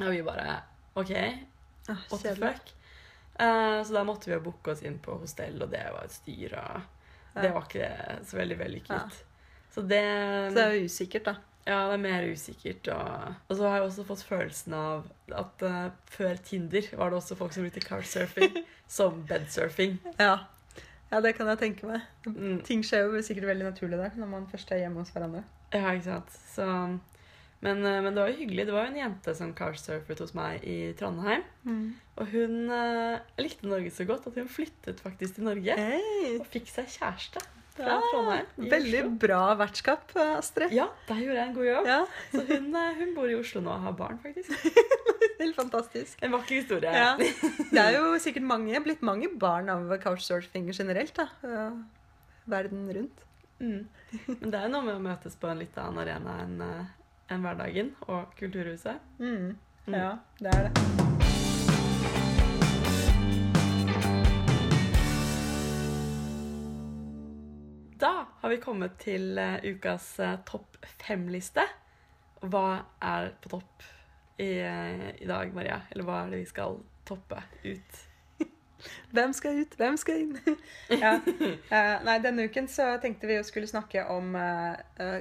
Og 0.00 0.10
vi 0.12 0.22
bare 0.22 0.62
OK, 0.94 1.12
Ah, 1.88 1.96
what 2.10 2.22
the 2.22 2.34
fuck? 2.34 2.72
Eh, 3.38 3.82
så 3.84 3.92
da 3.92 4.02
måtte 4.04 4.26
vi 4.26 4.34
jo 4.34 4.40
booke 4.40 4.72
oss 4.72 4.82
inn 4.82 4.98
på 4.98 5.18
hostell, 5.20 5.60
og 5.62 5.70
det 5.70 5.84
var 5.92 6.04
et 6.04 6.12
styr. 6.12 6.54
Og 6.56 7.42
det 7.42 7.50
var 7.52 7.66
ikke 7.68 7.90
så 8.24 8.38
veldig 8.40 8.58
vellykket. 8.58 8.90
Ja. 8.90 9.08
Så 9.70 9.82
det 9.82 10.02
Så 10.50 10.54
det 10.54 10.64
er 10.64 10.72
jo 10.72 10.84
usikkert, 10.88 11.24
da. 11.24 11.34
Ja, 11.66 11.78
det 11.90 11.96
er 11.96 12.02
mer 12.02 12.26
usikkert. 12.30 12.88
Og, 12.94 13.32
og 13.48 13.58
så 13.58 13.66
har 13.66 13.80
jeg 13.80 13.86
også 13.88 14.04
fått 14.06 14.22
følelsen 14.28 14.76
av 14.78 15.08
at 15.34 15.64
uh, 15.66 15.88
før 16.10 16.38
Tinder 16.46 16.86
var 16.94 17.10
det 17.10 17.18
også 17.18 17.38
folk 17.38 17.56
som 17.56 17.66
brukte 17.66 17.82
couchsurfing 17.82 18.60
som 18.98 19.24
bedsurfing. 19.26 19.98
Ja. 20.20 20.36
ja, 21.10 21.20
det 21.24 21.34
kan 21.34 21.50
jeg 21.50 21.62
tenke 21.64 21.90
meg. 21.90 22.06
Mm. 22.28 22.60
Ting 22.66 22.86
skjer 22.86 23.08
jo 23.08 23.24
sikkert 23.26 23.50
veldig 23.50 23.66
naturlig 23.72 23.98
der 23.98 24.14
når 24.20 24.30
man 24.30 24.46
først 24.52 24.70
er 24.70 24.84
hjemme 24.84 25.02
hos 25.02 25.10
hverandre. 25.14 25.42
Ja, 25.74 25.90
ikke 25.90 26.06
sant. 26.06 26.38
Så, 26.52 26.68
men, 27.66 27.82
eh, 27.82 27.98
men 27.98 28.12
det 28.14 28.22
var 28.22 28.30
jo 28.30 28.38
hyggelig. 28.38 28.68
Det 28.68 28.76
var 28.76 28.86
jo 28.86 28.94
en 28.94 29.02
jente 29.02 29.34
som 29.34 29.54
couchsurfet 29.58 30.22
hos 30.22 30.36
meg 30.38 30.62
i 30.62 30.78
Trondheim. 31.00 31.42
Og 32.14 32.30
hun 32.30 32.70
uh, 32.70 33.18
likte 33.42 33.66
Norge 33.66 33.90
så 33.90 34.06
godt 34.06 34.30
at 34.30 34.38
hun 34.38 34.46
flyttet 34.46 35.02
faktisk 35.02 35.40
til 35.40 35.50
Norge. 35.50 35.74
Hey. 35.74 36.38
Og 36.38 36.46
fikk 36.54 36.70
seg 36.70 36.94
kjæreste 36.94 37.42
fra 37.76 37.96
Trondheim. 38.10 38.46
Veldig 38.72 39.00
Oslo. 39.02 39.10
bra 39.26 39.40
vertskap, 39.60 40.14
Astrid. 40.36 40.72
Ja, 40.76 40.88
der 41.08 41.20
gjorde 41.22 41.38
jeg 41.38 41.48
en 41.48 41.54
god 41.56 41.68
jobb. 41.68 41.86
Ja, 41.90 41.98
Så 42.32 42.42
hun, 42.48 42.68
eh, 42.74 42.94
hun 43.00 43.14
bor 43.16 43.30
i 43.30 43.36
Oslo 43.38 43.62
nå 43.64 43.74
og 43.74 43.84
har 43.86 43.96
barn, 43.98 44.18
faktisk. 44.24 44.50
Helt 45.40 45.56
fantastisk. 45.58 46.18
En 46.24 46.32
vakker 46.32 46.60
historie. 46.62 46.90
Ja. 46.90 47.14
Det 47.18 47.82
er 47.82 47.98
jo 47.98 48.14
sikkert 48.22 48.46
mange, 48.48 48.80
blitt 48.84 49.02
mange 49.04 49.28
barn 49.38 49.68
av 49.72 49.92
couchsurfing 50.02 50.70
generelt, 50.72 51.14
da. 51.16 51.28
Ja, 51.44 51.70
Verden 52.46 52.86
rundt. 52.94 53.24
Mm. 53.58 53.86
Men 54.28 54.50
det 54.52 54.60
er 54.60 54.68
noe 54.70 54.84
med 54.86 54.94
å 54.98 55.02
møtes 55.02 55.34
på 55.40 55.48
en 55.50 55.58
litt 55.64 55.76
annen 55.80 55.98
arena 56.04 56.36
enn 56.44 56.60
en 57.28 57.42
hverdagen 57.42 57.90
og 58.06 58.36
Kulturhuset. 58.38 59.02
Mm. 59.18 59.56
Mm. 59.86 59.98
Ja, 59.98 60.14
det 60.40 60.54
er 60.54 60.68
det. 60.70 61.05
Har 68.46 68.50
vi 68.54 68.62
kommet 68.62 68.92
til 69.02 69.38
eh, 69.42 69.56
ukas 69.66 70.04
eh, 70.22 70.36
topp 70.46 70.76
fem-liste. 71.02 71.64
Hva 72.46 72.76
er 73.02 73.32
på 73.42 73.50
topp 73.56 73.86
i, 74.38 74.52
eh, 74.62 75.08
i 75.18 75.26
dag, 75.26 75.50
Maria? 75.56 75.80
Eller 75.90 76.06
hva 76.06 76.20
er 76.20 76.30
det 76.30 76.44
vi 76.44 76.46
skal 76.46 76.76
toppe 77.08 77.40
ut? 77.64 77.98
Hvem 79.16 79.34
skal 79.34 79.58
ut, 79.64 79.74
hvem 79.80 79.98
skal 79.98 80.22
inn? 80.22 80.38
ja. 81.02 81.16
Nei, 82.06 82.16
denne 82.22 82.46
uken 82.46 82.70
så 82.70 82.92
tenkte 83.02 83.26
vi 83.26 83.40
å 83.40 83.46
skulle 83.48 83.66
snakke 83.66 84.04
om 84.14 84.36
uh, 84.38 85.16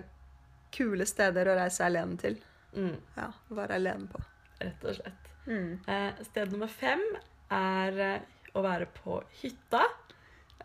kule 0.75 1.07
steder 1.09 1.49
å 1.49 1.57
reise 1.57 1.87
alene 1.87 2.21
til. 2.21 2.37
Mm, 2.77 2.93
Ja, 3.17 3.31
Være 3.57 3.79
alene 3.79 4.05
på. 4.11 4.21
rett 4.61 4.85
og 4.85 4.99
slett. 4.99 5.31
Mm. 5.47 5.79
Sted 6.29 6.53
nummer 6.53 6.69
fem 6.69 7.01
er 7.49 8.19
å 8.53 8.61
være 8.67 8.91
på 9.01 9.23
hytta. 9.41 9.81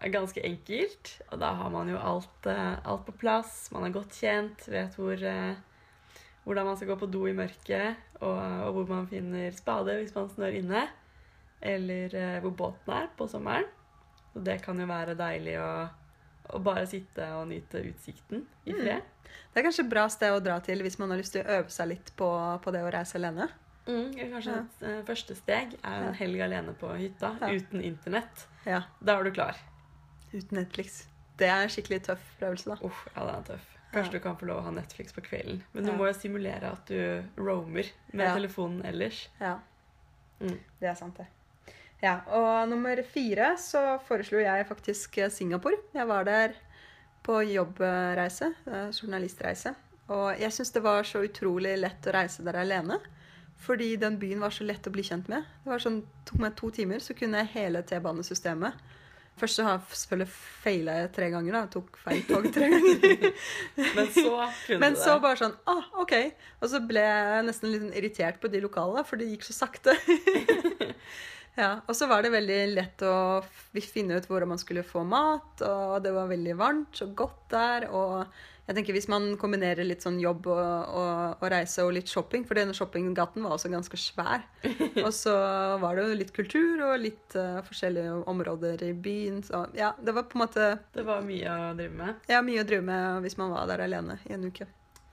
Er 0.01 0.09
ganske 0.15 0.41
enkelt, 0.47 1.11
og 1.31 1.41
da 1.43 1.51
har 1.59 1.71
man 1.71 1.89
jo 1.93 1.99
alt, 2.01 2.47
eh, 2.49 2.77
alt 2.89 3.03
på 3.05 3.13
plass. 3.21 3.67
Man 3.73 3.85
er 3.85 3.93
godt 3.93 4.15
kjent, 4.17 4.63
vet 4.73 4.95
hvor, 4.97 5.13
eh, 5.13 5.55
hvordan 6.47 6.67
man 6.71 6.77
skal 6.81 6.89
gå 6.89 6.97
på 7.03 7.11
do 7.13 7.27
i 7.29 7.35
mørket, 7.37 7.97
og, 8.23 8.39
og 8.65 8.73
hvor 8.79 8.89
man 8.95 9.07
finner 9.11 9.51
spade 9.53 9.99
hvis 10.01 10.15
man 10.17 10.31
snør 10.33 10.57
inne. 10.57 10.87
Eller 11.61 12.15
eh, 12.17 12.41
hvor 12.41 12.51
båten 12.57 12.95
er 12.97 13.11
på 13.19 13.29
sommeren. 13.29 13.69
Så 14.33 14.41
det 14.47 14.63
kan 14.65 14.79
jo 14.81 14.87
være 14.89 15.17
deilig 15.19 15.59
å, 15.61 15.71
å 16.55 16.59
bare 16.65 16.87
sitte 16.89 17.27
og 17.37 17.49
nyte 17.51 17.83
utsikten 17.91 18.47
i 18.65 18.73
fred. 18.73 19.03
Det 19.53 19.61
er 19.61 19.67
kanskje 19.67 19.85
et 19.85 19.91
bra 19.93 20.07
sted 20.11 20.33
å 20.33 20.41
dra 20.43 20.57
til 20.65 20.81
hvis 20.83 20.97
man 20.99 21.11
har 21.13 21.21
lyst 21.21 21.35
til 21.37 21.45
å 21.45 21.59
øve 21.61 21.71
seg 21.75 21.91
litt 21.93 22.13
på, 22.19 22.29
på 22.65 22.73
det 22.75 22.81
å 22.87 22.91
reise 22.95 23.19
alene. 23.21 23.51
Mm, 23.87 24.13
kanskje 24.17 24.55
Ja. 24.55 24.61
et 24.63 24.83
uh, 24.87 25.01
første 25.09 25.35
steg 25.35 25.73
er 25.83 26.07
en 26.09 26.15
helg 26.15 26.41
alene 26.47 26.73
på 26.79 26.89
hytta 26.97 27.33
Ja. 27.43 27.51
uten 27.53 27.83
internett. 27.85 28.47
Ja, 28.65 28.83
Da 29.03 29.19
er 29.19 29.25
du 29.25 29.31
klar. 29.35 29.57
Uten 30.33 30.59
Netflix. 30.59 31.07
Det 31.41 31.49
er 31.49 31.63
en 31.65 31.69
skikkelig 31.73 32.03
tøff 32.07 32.23
prøvelse, 32.39 32.71
da. 32.71 32.77
Uff, 32.87 33.07
ja, 33.17 33.25
det 33.27 33.35
er 33.35 33.43
tøff. 33.55 33.67
Kanskje 33.93 34.13
Ja. 34.13 34.19
du 34.19 34.21
kan 34.23 34.37
få 34.37 34.47
lov 34.47 34.61
å 34.61 34.65
ha 34.65 34.71
Netflix 34.71 35.13
på 35.13 35.21
kvelden. 35.25 35.63
Men 35.73 35.85
du 35.85 35.91
Ja. 35.91 35.97
må 35.97 36.07
jo 36.07 36.13
simulere 36.13 36.63
at 36.73 36.87
du 36.87 37.25
roamer 37.39 37.87
med 38.13 38.27
Ja. 38.27 38.35
telefonen 38.37 38.85
ellers. 38.85 39.29
Ja. 39.41 39.59
Mm. 40.41 40.59
Det 40.81 40.89
er 40.89 40.95
sant, 40.95 41.17
det. 41.17 41.27
Ja, 42.03 42.21
og 42.29 42.69
nummer 42.69 42.97
fire 43.03 43.57
så 43.59 43.99
foreslo 44.07 44.39
jeg 44.41 44.67
faktisk 44.69 45.19
eh, 45.19 45.29
Singapore. 45.29 45.77
Jeg 45.95 46.07
var 46.07 46.25
der 46.25 46.55
på 47.25 47.43
jobbreise, 47.53 48.55
eh, 48.67 48.91
journalistreise. 48.93 49.75
Og 50.09 50.39
jeg 50.39 50.51
syns 50.51 50.73
det 50.73 50.83
var 50.83 51.03
så 51.03 51.23
utrolig 51.29 51.77
lett 51.79 52.03
å 52.07 52.13
reise 52.15 52.43
der 52.45 52.55
alene. 52.55 52.99
Fordi 53.59 53.97
den 53.99 54.19
byen 54.19 54.41
var 54.41 54.51
så 54.51 54.65
lett 54.67 54.87
å 54.87 54.91
bli 54.93 55.03
kjent 55.03 55.29
med. 55.29 55.43
Det 55.65 55.71
var 55.71 55.79
sånn, 55.79 56.03
tok 56.25 56.39
meg 56.41 56.57
to 56.57 56.71
timer, 56.71 56.97
så 56.99 57.15
kunne 57.15 57.37
jeg 57.45 57.49
hele 57.49 57.83
T-banesystemet. 57.83 58.73
Først 59.41 59.59
så 59.59 59.65
har 59.67 59.79
jeg 59.79 59.99
selvfølgelig 60.03 60.29
feila 60.61 60.95
tre 61.17 61.31
ganger. 61.33 61.57
da, 61.57 61.63
Tok 61.73 61.97
feil 62.05 62.21
tog 62.29 62.47
tre 62.55 62.69
ganger. 62.73 63.27
Men 63.97 64.11
så 64.13 64.35
kunne 64.67 64.81
Men 64.85 64.99
så 65.01 65.15
det. 65.17 65.23
bare 65.25 65.41
sånn 65.41 65.57
ah, 65.73 65.89
OK. 66.05 66.15
Og 66.61 66.69
så 66.75 66.83
ble 66.91 67.03
jeg 67.07 67.47
nesten 67.49 67.73
litt 67.73 67.85
sånn 67.87 67.97
irritert 67.97 68.41
på 68.43 68.53
de 68.53 68.61
lokalene, 68.67 69.07
for 69.09 69.21
det 69.21 69.31
gikk 69.33 69.49
så 69.49 69.57
sakte. 69.65 69.97
Ja, 71.59 71.81
og 71.91 71.97
så 71.99 72.07
var 72.09 72.23
det 72.23 72.31
veldig 72.33 72.59
lett 72.73 73.03
å 73.05 73.43
finne 73.83 74.17
ut 74.21 74.27
hvor 74.31 74.45
man 74.49 74.61
skulle 74.63 74.85
få 74.87 75.03
mat, 75.05 75.61
og 75.67 75.97
det 76.05 76.13
var 76.15 76.29
veldig 76.31 76.55
varmt 76.57 77.01
og 77.05 77.11
godt 77.19 77.41
der. 77.53 77.89
Og 77.91 78.23
jeg 78.71 78.77
tenker 78.79 78.95
hvis 78.95 79.09
man 79.11 79.25
kombinerer 79.41 79.83
litt 79.83 80.05
sånn 80.05 80.21
jobb 80.23 80.45
og, 80.47 80.61
og, 80.95 81.41
og 81.43 81.47
reise 81.51 81.83
og 81.83 81.91
litt 81.97 82.07
shopping, 82.11 82.45
for 82.47 82.55
denne 82.55 82.75
shoppinggaten 82.77 83.43
var 83.43 83.57
også 83.57 83.71
ganske 83.73 83.99
svær. 83.99 84.45
Og 85.05 85.11
så 85.17 85.33
var 85.83 85.99
det 85.99 86.05
jo 86.07 86.19
litt 86.21 86.31
kultur 86.37 86.85
og 86.87 87.01
litt 87.03 87.35
uh, 87.35 87.59
forskjellige 87.67 88.13
områder 88.31 88.85
i 88.87 88.93
byen. 88.95 89.41
Så 89.43 89.65
ja, 89.75 89.91
det 89.99 90.15
var 90.15 90.29
på 90.31 90.39
en 90.39 90.45
måte 90.45 90.69
Det 90.95 91.03
var 91.09 91.25
mye 91.27 91.51
å 91.51 91.73
drive 91.79 91.99
med. 91.99 92.23
ja, 92.31 92.39
mye 92.47 92.63
å 92.63 92.69
drive 92.69 92.87
med 92.87 93.27
hvis 93.27 93.37
man 93.41 93.51
var 93.57 93.67
der 93.73 93.83
alene 93.89 94.21
i 94.29 94.37
en 94.37 94.47
uke. 94.47 94.69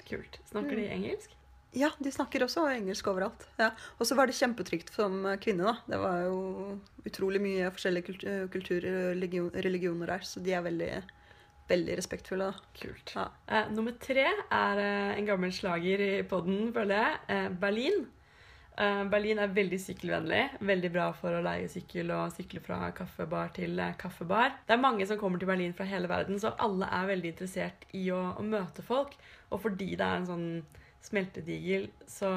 Kult. 0.06 0.38
Snakker 0.52 0.78
de 0.78 0.86
engelsk? 0.93 1.34
Ja, 1.78 1.89
de 2.00 2.12
snakker 2.13 2.46
også 2.46 2.63
engelsk 2.72 3.10
overalt. 3.12 3.43
Ja. 3.60 3.72
Og 3.98 4.08
så 4.08 4.15
var 4.17 4.30
det 4.30 4.38
kjempetrygt 4.38 4.93
som 4.96 5.26
kvinne, 5.43 5.65
da. 5.67 5.76
Det 5.89 6.00
var 6.02 6.22
jo 6.30 6.38
utrolig 7.10 7.41
mye 7.43 7.74
forskjellige 7.74 8.08
kultu- 8.08 8.48
kulturer 8.54 9.00
og 9.12 9.58
religioner 9.65 10.13
der, 10.13 10.24
så 10.26 10.41
de 10.46 10.54
er 10.56 10.63
veldig, 10.65 10.91
veldig 11.69 11.97
respektfulle. 11.99 12.51
da. 12.51 12.67
Kult. 12.80 13.15
Ja. 13.15 13.30
Eh, 13.47 13.71
nummer 13.75 13.95
tre 14.01 14.27
er 14.27 14.84
eh, 14.84 15.17
en 15.17 15.27
gammel 15.27 15.51
slager 15.56 16.03
i 16.03 16.12
podden, 16.27 16.71
føler 16.75 17.01
jeg. 17.01 17.19
Eh, 17.34 17.49
Berlin. 17.62 18.06
Eh, 18.77 19.03
Berlin 19.10 19.39
er 19.41 19.53
veldig 19.53 19.80
sykkelvennlig. 19.82 20.41
Veldig 20.69 20.91
bra 20.93 21.08
for 21.17 21.34
å 21.34 21.41
leie 21.41 21.69
sykkel 21.71 22.12
og 22.13 22.34
sykle 22.36 22.62
fra 22.62 22.91
kaffebar 22.97 23.49
til 23.56 23.80
eh, 23.82 23.95
kaffebar. 23.97 24.60
Det 24.67 24.75
er 24.75 24.84
mange 24.84 25.08
som 25.10 25.17
kommer 25.17 25.41
til 25.41 25.49
Berlin 25.49 25.73
fra 25.77 25.88
hele 25.89 26.10
verden, 26.12 26.38
så 26.39 26.53
alle 26.62 26.89
er 26.93 27.10
veldig 27.10 27.32
interessert 27.34 27.88
i 27.97 28.08
å, 28.13 28.21
å 28.38 28.45
møte 28.45 28.86
folk. 28.86 29.17
Og 29.49 29.63
fordi 29.63 29.95
det 29.95 30.06
er 30.06 30.21
en 30.21 30.30
sånn 30.30 30.49
smeltedigel, 31.08 31.88
så 32.10 32.30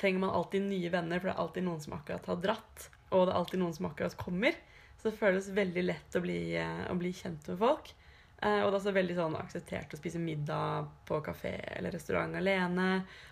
trenger 0.00 0.24
man 0.24 0.34
alltid 0.34 0.66
nye 0.66 0.90
venner, 0.92 1.20
for 1.20 1.30
det 1.30 1.36
er 1.36 1.44
alltid 1.44 1.66
noen 1.66 1.82
som 1.84 1.94
akkurat 1.96 2.26
har 2.32 2.40
dratt. 2.42 2.88
Og 3.14 3.28
det 3.28 3.32
er 3.32 3.38
alltid 3.38 3.62
noen 3.62 3.76
som 3.76 3.88
akkurat 3.88 4.18
kommer. 4.18 4.58
Så 4.96 5.10
det 5.10 5.18
føles 5.20 5.52
veldig 5.54 5.84
lett 5.86 6.18
å 6.18 6.24
bli, 6.24 6.40
eh, 6.58 6.82
å 6.90 6.98
bli 6.98 7.12
kjent 7.14 7.46
med 7.52 7.60
folk. 7.62 7.92
Eh, 8.44 8.60
og 8.60 8.68
det 8.68 8.74
er 8.74 8.78
også 8.82 8.92
veldig 8.92 9.14
sånn 9.16 9.36
akseptert 9.38 9.94
å 9.96 9.98
spise 9.98 10.20
middag 10.20 10.90
på 11.08 11.22
kafé 11.24 11.54
eller 11.78 11.94
restaurant 11.96 12.36
alene. 12.36 12.88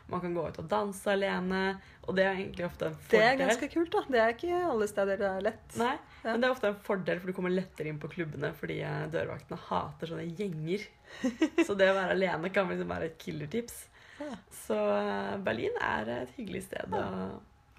Man 0.09 0.23
kan 0.23 0.33
gå 0.37 0.45
ut 0.49 0.61
og 0.62 0.69
danse 0.71 1.12
alene. 1.12 1.61
Og 2.09 2.17
det 2.17 2.25
er 2.25 2.38
egentlig 2.38 2.64
ofte 2.67 2.88
en 2.88 2.97
fordel. 2.97 3.21
Det 3.21 3.27
er 3.29 3.40
ganske 3.43 3.69
kult, 3.75 3.93
da. 3.93 4.03
Det 4.14 4.23
er 4.23 4.33
ikke 4.33 4.61
alle 4.71 4.88
steder 4.88 5.21
det 5.21 5.29
er 5.29 5.45
lett. 5.51 5.77
Nei, 5.81 5.93
Ja. 6.25 6.31
men 6.33 6.40
det 6.40 6.49
er 6.49 6.55
ofte 6.55 6.71
en 6.73 6.79
fordel, 6.87 7.21
for 7.21 7.29
du 7.29 7.37
kommer 7.37 7.53
lettere 7.53 7.93
inn 7.93 7.99
på 8.01 8.09
klubbene 8.14 8.55
fordi 8.57 8.79
eh, 8.81 9.03
dørvaktene 9.12 9.61
hater 9.67 10.12
sånne 10.14 10.25
gjenger. 10.40 10.87
Så 11.69 11.77
det 11.77 11.90
å 11.93 11.99
være 11.99 12.17
alene 12.17 12.53
kan 12.53 12.73
liksom 12.73 12.88
være 12.97 13.11
et 13.12 13.19
killertips. 13.21 13.83
Ja. 14.25 14.33
Så 14.64 14.81
eh, 14.97 15.37
Berlin 15.45 15.77
er 15.85 16.09
et 16.23 16.33
hyggelig 16.38 16.64
sted 16.71 16.97
å, 16.97 17.05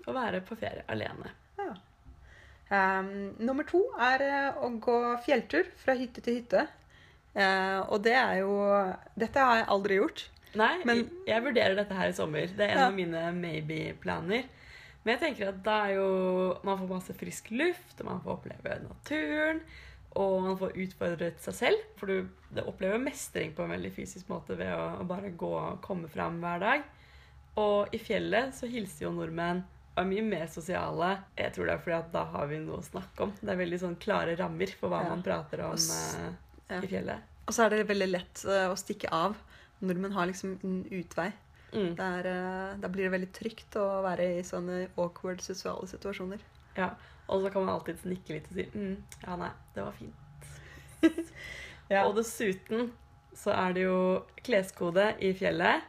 å 0.06 0.14
være 0.14 0.46
på 0.46 0.58
ferie 0.62 0.86
alene. 0.94 1.34
Ja. 1.58 1.74
Um, 2.70 3.10
nummer 3.46 3.66
to 3.70 3.82
er 4.02 4.24
å 4.58 4.70
gå 4.82 4.96
fjelltur 5.26 5.68
fra 5.82 5.94
hytte 5.98 6.22
til 6.26 6.40
hytte. 6.40 6.68
Eh, 7.36 7.80
og 7.92 8.02
det 8.04 8.14
er 8.16 8.38
jo 8.40 8.52
Dette 9.20 9.40
har 9.44 9.58
jeg 9.60 9.68
aldri 9.68 9.98
gjort. 10.00 10.22
Nei, 10.56 10.84
Men- 10.86 11.10
jeg 11.28 11.44
vurderer 11.44 11.76
dette 11.76 11.94
her 11.94 12.08
i 12.08 12.14
sommer. 12.16 12.48
Det 12.48 12.60
er 12.64 12.72
en 12.72 12.78
Ja. 12.78 12.88
av 12.88 12.94
mine 12.96 13.34
maybe-planer. 13.34 14.46
Men 15.04 15.18
jeg 15.18 15.20
tenker 15.36 15.50
at 15.50 15.62
da 15.64 15.86
er 15.86 15.96
jo 15.96 16.58
Man 16.64 16.78
får 16.80 16.88
masse 16.90 17.14
frisk 17.14 17.52
luft, 17.52 18.00
og 18.00 18.06
man 18.06 18.22
får 18.22 18.38
oppleve 18.40 18.82
naturen. 18.88 19.62
Og 20.16 20.42
man 20.44 20.58
får 20.58 20.72
utfordret 20.78 21.40
seg 21.44 21.54
selv. 21.54 21.78
For 21.98 22.06
du 22.08 22.30
det 22.54 22.64
opplever 22.66 22.98
mestring 23.04 23.54
på 23.54 23.64
en 23.66 23.72
veldig 23.72 23.92
fysisk 23.92 24.28
måte 24.30 24.56
ved 24.58 24.68
å, 24.72 25.02
å 25.02 25.06
bare 25.06 25.30
gå 25.36 25.52
og 25.52 25.82
komme 25.82 26.08
fram 26.08 26.40
hver 26.42 26.60
dag. 26.60 26.84
Og 27.58 27.90
i 27.94 27.98
fjellet 28.00 28.54
så 28.54 28.68
hilser 28.72 29.02
jo 29.08 29.12
nordmenn 29.12 29.64
og 29.98 29.98
er 29.98 30.08
mye 30.10 30.24
mer 30.24 30.48
sosiale. 30.48 31.18
Jeg 31.38 31.54
tror 31.54 31.66
det 31.66 31.74
er 31.74 31.84
fordi 31.84 31.98
at 32.00 32.12
da 32.14 32.24
har 32.26 32.48
vi 32.48 32.58
noe 32.60 32.78
å 32.78 32.84
snakke 32.84 33.20
om. 33.28 33.34
Det 33.44 33.50
er 33.50 33.58
veldig 33.66 33.80
sånn 33.80 33.96
klare 34.00 34.38
rammer 34.38 34.68
for 34.80 34.90
hva 34.90 35.04
Ja. 35.04 35.10
man 35.10 35.22
prater 35.24 35.60
om 35.66 35.72
Og 35.72 35.80
eh, 35.80 36.34
ja. 36.70 36.82
i 36.82 36.90
fjellet. 36.90 37.34
Og 37.46 37.54
så 37.56 37.66
er 37.66 37.74
det 37.74 37.88
veldig 37.90 38.10
lett 38.10 38.46
eh, 38.50 38.68
å 38.72 38.78
stikke 38.80 39.12
av. 39.14 39.38
Nordmenn 39.86 40.16
har 40.16 40.30
liksom 40.30 40.56
en 40.66 40.80
utvei. 40.90 41.30
Mm. 41.76 41.92
Der, 42.00 42.30
eh, 42.32 42.78
da 42.82 42.90
blir 42.92 43.08
det 43.08 43.16
veldig 43.18 43.32
trygt 43.36 43.78
å 43.80 43.86
være 44.06 44.30
i 44.40 44.46
sånne 44.48 44.86
awkward 44.96 45.44
sosiale 45.44 45.88
situasjoner. 45.92 46.42
Ja, 46.78 46.94
og 47.28 47.44
så 47.44 47.52
kan 47.52 47.66
man 47.66 47.76
alltid 47.76 48.04
nikke 48.08 48.38
litt 48.38 48.48
og 48.52 48.58
si 48.58 48.66
mm, 48.74 48.96
ja, 49.24 49.38
nei, 49.40 49.52
det 49.76 49.86
var 49.86 49.96
fint. 50.00 50.22
Ja. 51.86 52.08
Og 52.08 52.16
dessuten 52.18 52.88
så 53.38 53.52
er 53.54 53.76
det 53.76 53.84
jo 53.84 53.98
kleskode 54.42 55.12
i 55.22 55.30
fjellet. 55.38 55.84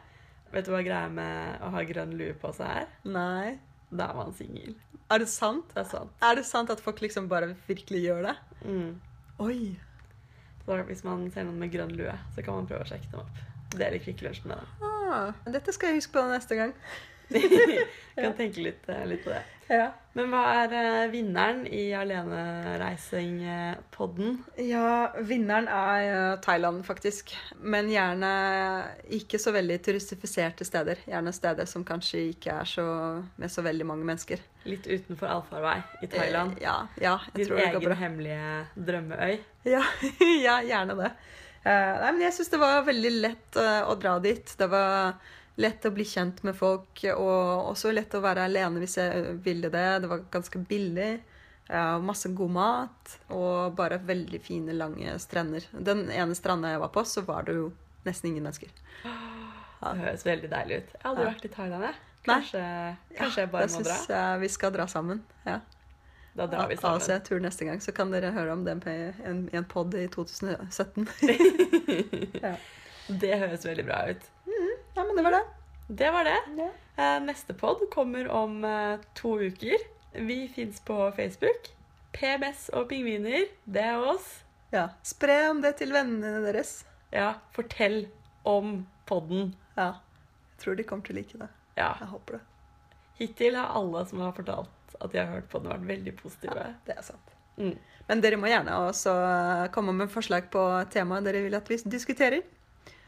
Vet 0.51 0.67
du 0.67 0.69
hva 0.69 0.83
greia 0.85 1.07
med 1.09 1.63
å 1.65 1.71
ha 1.73 1.81
grønn 1.89 2.13
lue 2.19 2.35
på 2.37 2.51
seg 2.53 2.83
er? 2.83 2.91
Nei. 3.09 3.55
Da 3.89 4.11
er 4.11 4.19
man 4.19 4.35
singel. 4.37 4.75
Er 5.09 5.23
det 5.23 5.29
sant? 5.31 5.65
Det 5.73 5.81
er 5.81 5.89
sant. 5.89 6.13
Er 6.21 6.37
det 6.37 6.45
sant 6.45 6.69
at 6.69 6.83
folk 6.83 7.01
liksom 7.01 7.29
bare 7.31 7.53
virkelig 7.65 8.03
gjør 8.03 8.27
det? 8.27 8.35
Mm. 8.67 8.89
Oi. 9.41 9.59
Så 10.67 10.75
hvis 10.89 11.03
man 11.07 11.21
ser 11.31 11.45
noen 11.47 11.61
med 11.63 11.71
grønn 11.71 11.93
lue, 11.95 12.13
så 12.35 12.43
kan 12.43 12.57
man 12.57 12.65
prøve 12.67 12.83
å 12.83 12.89
sjekke 12.89 13.07
dem 13.13 13.21
opp. 13.21 13.37
Det 13.71 13.85
er 13.85 13.93
litt 13.93 14.03
Kvikk 14.03 14.25
Lunsj 14.25 14.43
med 14.49 14.59
dem. 14.59 14.73
Ah, 14.83 15.29
dette 15.47 15.71
skal 15.71 15.93
jeg 15.93 16.01
huske 16.01 16.17
på 16.17 16.23
neste 16.27 16.57
gang. 16.59 16.73
kan 18.17 18.33
tenke 18.37 18.61
litt, 18.61 18.89
eh, 18.89 19.05
litt 19.07 19.23
på 19.25 19.29
det. 19.33 19.41
Ja. 19.67 19.91
Men 20.15 20.29
hva 20.31 20.63
er 20.63 20.71
eh, 20.73 21.09
vinneren 21.11 21.67
i 21.67 21.91
Alenereising-podden? 21.93 24.37
Ja, 24.63 25.11
vinneren 25.27 25.67
er 25.69 26.01
eh, 26.07 26.39
Thailand, 26.41 26.85
faktisk. 26.87 27.35
Men 27.59 27.89
gjerne 27.91 28.31
ikke 29.13 29.39
så 29.41 29.51
veldig 29.55 29.81
turistifiserte 29.85 30.65
steder. 30.65 30.97
Gjerne 31.05 31.33
steder 31.35 31.65
som 31.69 31.83
kanskje 31.87 32.17
ikke 32.31 32.51
er 32.63 32.67
så 32.71 32.85
med 33.35 33.51
så 33.53 33.61
veldig 33.65 33.85
mange 33.91 34.05
mennesker. 34.07 34.39
Litt 34.67 34.85
utenfor 34.87 35.27
allfarvei 35.35 35.79
i 36.01 36.07
Thailand. 36.11 36.51
Ja, 36.63 36.87
ja, 37.01 37.19
jeg 37.33 37.39
Din 37.41 37.47
tror 37.51 37.57
det 37.59 37.65
går 37.65 37.71
bra. 37.73 37.79
Din 37.79 37.87
egen 37.91 38.03
hemmelige 38.05 38.47
drømmeøy. 38.89 39.35
Ja, 39.67 39.83
ja 40.47 40.55
gjerne 40.65 40.93
det. 41.03 41.11
Nei, 41.67 42.11
men 42.13 42.21
jeg 42.23 42.31
syns 42.31 42.51
det 42.53 42.59
var 42.61 42.87
veldig 42.87 43.11
lett 43.19 43.57
å 43.59 43.95
dra 43.99 44.13
dit. 44.23 44.47
Det 44.55 44.67
var 44.71 45.19
lett 45.57 45.85
å 45.85 45.89
bli 45.91 46.03
kjent 46.05 46.43
med 46.45 46.53
folk, 46.55 47.01
og 47.15 47.71
også 47.73 47.89
lett 47.93 48.13
å 48.13 48.21
være 48.21 48.43
alene 48.45 48.79
hvis 48.83 48.97
jeg 48.99 49.31
ville 49.45 49.69
det. 49.73 49.85
Det 50.03 50.07
var 50.11 50.21
ganske 50.31 50.59
billig. 50.69 51.19
masse 52.01 52.29
god 52.31 52.49
mat 52.55 53.15
og 53.35 53.73
bare 53.75 53.97
veldig 53.99 54.39
fine, 54.41 54.71
lange 54.77 55.17
strender. 55.19 55.65
Den 55.73 56.05
ene 56.09 56.33
stranda 56.37 56.69
jeg 56.71 56.79
var 56.79 56.87
på, 56.95 57.03
så 57.03 57.21
var 57.27 57.43
det 57.43 57.55
jo 57.57 57.65
nesten 58.05 58.29
ingen 58.29 58.43
mennesker. 58.45 58.69
Det 59.03 59.97
høres 59.99 60.23
veldig 60.25 60.49
deilig 60.49 60.77
ut. 60.77 60.93
Jeg 60.93 61.01
har 61.03 61.09
aldri 61.11 61.25
Ja. 61.25 61.31
vært 61.33 61.45
i 61.45 61.49
Thailand, 61.57 61.83
jeg. 61.83 61.95
Kanskje, 62.27 62.61
Kanskje, 63.17 63.39
ja, 63.39 63.43
jeg 63.43 63.51
bare 63.51 63.67
må 63.67 63.83
dra? 63.83 63.95
syns 63.97 64.09
eh, 64.09 64.37
vi 64.39 64.47
skal 64.49 64.71
dra 64.71 64.85
sammen. 64.87 65.21
Ja. 65.45 65.59
Da 66.35 66.47
drar 66.47 66.67
vi 66.69 66.75
sammen. 66.77 66.95
Altså, 67.01 67.11
jeg 67.17 67.23
tror 67.27 67.39
neste 67.43 67.65
gang, 67.65 67.79
så 67.81 67.91
kan 67.93 68.11
dere 68.11 68.31
høre 68.31 68.51
om 68.53 68.63
den 68.65 68.79
på 68.79 68.89
en, 68.89 69.49
en 69.53 69.65
pod 69.65 69.93
i 69.95 70.07
2017. 70.07 71.07
Det 73.21 73.37
høres 73.39 73.63
veldig 73.65 73.85
bra 73.87 73.99
ut. 74.11 74.25
Ja, 75.17 75.21
det 75.21 75.25
var 75.27 75.37
det. 75.37 75.45
Det 75.87 76.11
var 76.11 76.27
det. 76.27 76.37
Ja. 76.57 76.69
Eh, 76.97 77.19
Neste 77.23 77.53
pod 77.57 77.83
kommer 77.93 78.27
om 78.29 78.63
eh, 78.65 78.99
to 79.13 79.37
uker. 79.39 79.77
Vi 80.13 80.47
fins 80.47 80.79
på 80.85 81.11
Facebook. 81.15 81.71
PMS 82.11 82.69
og 82.73 82.87
pingviner, 82.89 83.45
det 83.65 83.83
er 83.83 84.01
oss. 84.01 84.43
Ja. 84.73 84.87
Spre 85.05 85.35
om 85.51 85.61
det 85.61 85.75
til 85.81 85.93
vennene 85.93 86.41
deres. 86.45 86.79
Ja, 87.13 87.35
fortell 87.55 88.07
om 88.47 88.85
podden. 89.05 89.53
Ja. 89.77 89.93
Jeg 90.55 90.63
tror 90.63 90.79
de 90.79 90.85
kommer 90.87 91.05
til 91.05 91.15
å 91.15 91.19
like 91.19 91.39
det. 91.43 91.49
Ja. 91.77 91.91
Jeg 92.01 92.09
håper 92.11 92.39
det. 92.39 92.43
Hittil 93.19 93.57
har 93.57 93.75
alle 93.77 94.03
som 94.09 94.21
har 94.25 94.33
fortalt 94.37 94.97
at 94.97 95.11
de 95.13 95.19
har 95.21 95.29
hørt 95.29 95.49
på 95.51 95.61
den, 95.61 95.71
vært 95.71 95.87
veldig 95.91 96.13
positive. 96.17 96.65
Det 96.87 96.95
er 96.97 97.05
sant. 97.05 97.33
Mm. 97.57 97.75
Men 98.07 98.21
dere 98.23 98.39
må 98.39 98.49
gjerne 98.49 98.75
også 98.87 99.13
komme 99.73 99.93
med 99.97 100.11
forslag 100.13 100.49
på 100.53 100.63
temaet 100.93 101.25
dere 101.27 101.43
vil 101.45 101.57
at 101.57 101.69
vi 101.69 101.77
diskuterer. 101.89 102.41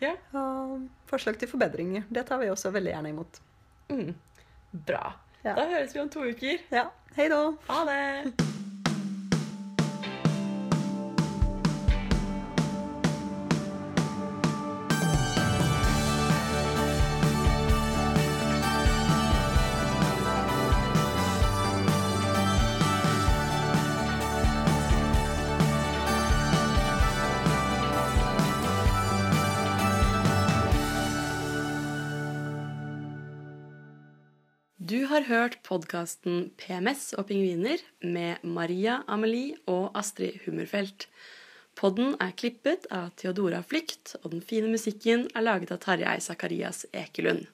Ja. 0.02 0.14
Og 0.40 0.88
forslag 1.10 1.40
til 1.40 1.52
forbedringer. 1.52 2.06
Det 2.10 2.26
tar 2.30 2.40
vi 2.42 2.50
også 2.52 2.72
veldig 2.76 2.94
gjerne 2.94 3.16
imot. 3.16 3.42
Mm. 3.90 4.14
Bra. 4.72 5.04
Ja. 5.44 5.56
Da 5.56 5.68
høres 5.72 5.96
vi 5.96 6.04
om 6.04 6.10
to 6.14 6.24
uker. 6.30 6.64
Ja. 6.72 6.88
Hei 7.18 7.28
da. 7.32 7.44
Ha 7.68 7.84
det! 7.90 8.59
Har 35.20 35.28
hørt 35.28 35.58
podkasten 35.68 36.46
PMS 36.56 37.10
og 37.20 37.26
pingviner 37.28 37.82
med 38.00 38.40
Maria 38.48 39.02
Amelie 39.12 39.58
og 39.68 39.92
Astrid 40.00 40.38
Hummerfelt. 40.46 41.10
Podden 41.76 42.14
er 42.24 42.32
klippet 42.40 42.88
av 42.94 43.10
Theodora 43.20 43.60
Flykt, 43.66 44.16
og 44.24 44.32
den 44.32 44.44
fine 44.46 44.72
musikken 44.72 45.26
er 45.36 45.44
laget 45.44 45.74
av 45.76 45.82
Tarjei 45.84 46.16
Sakarias 46.24 46.86
Ekelund. 46.96 47.50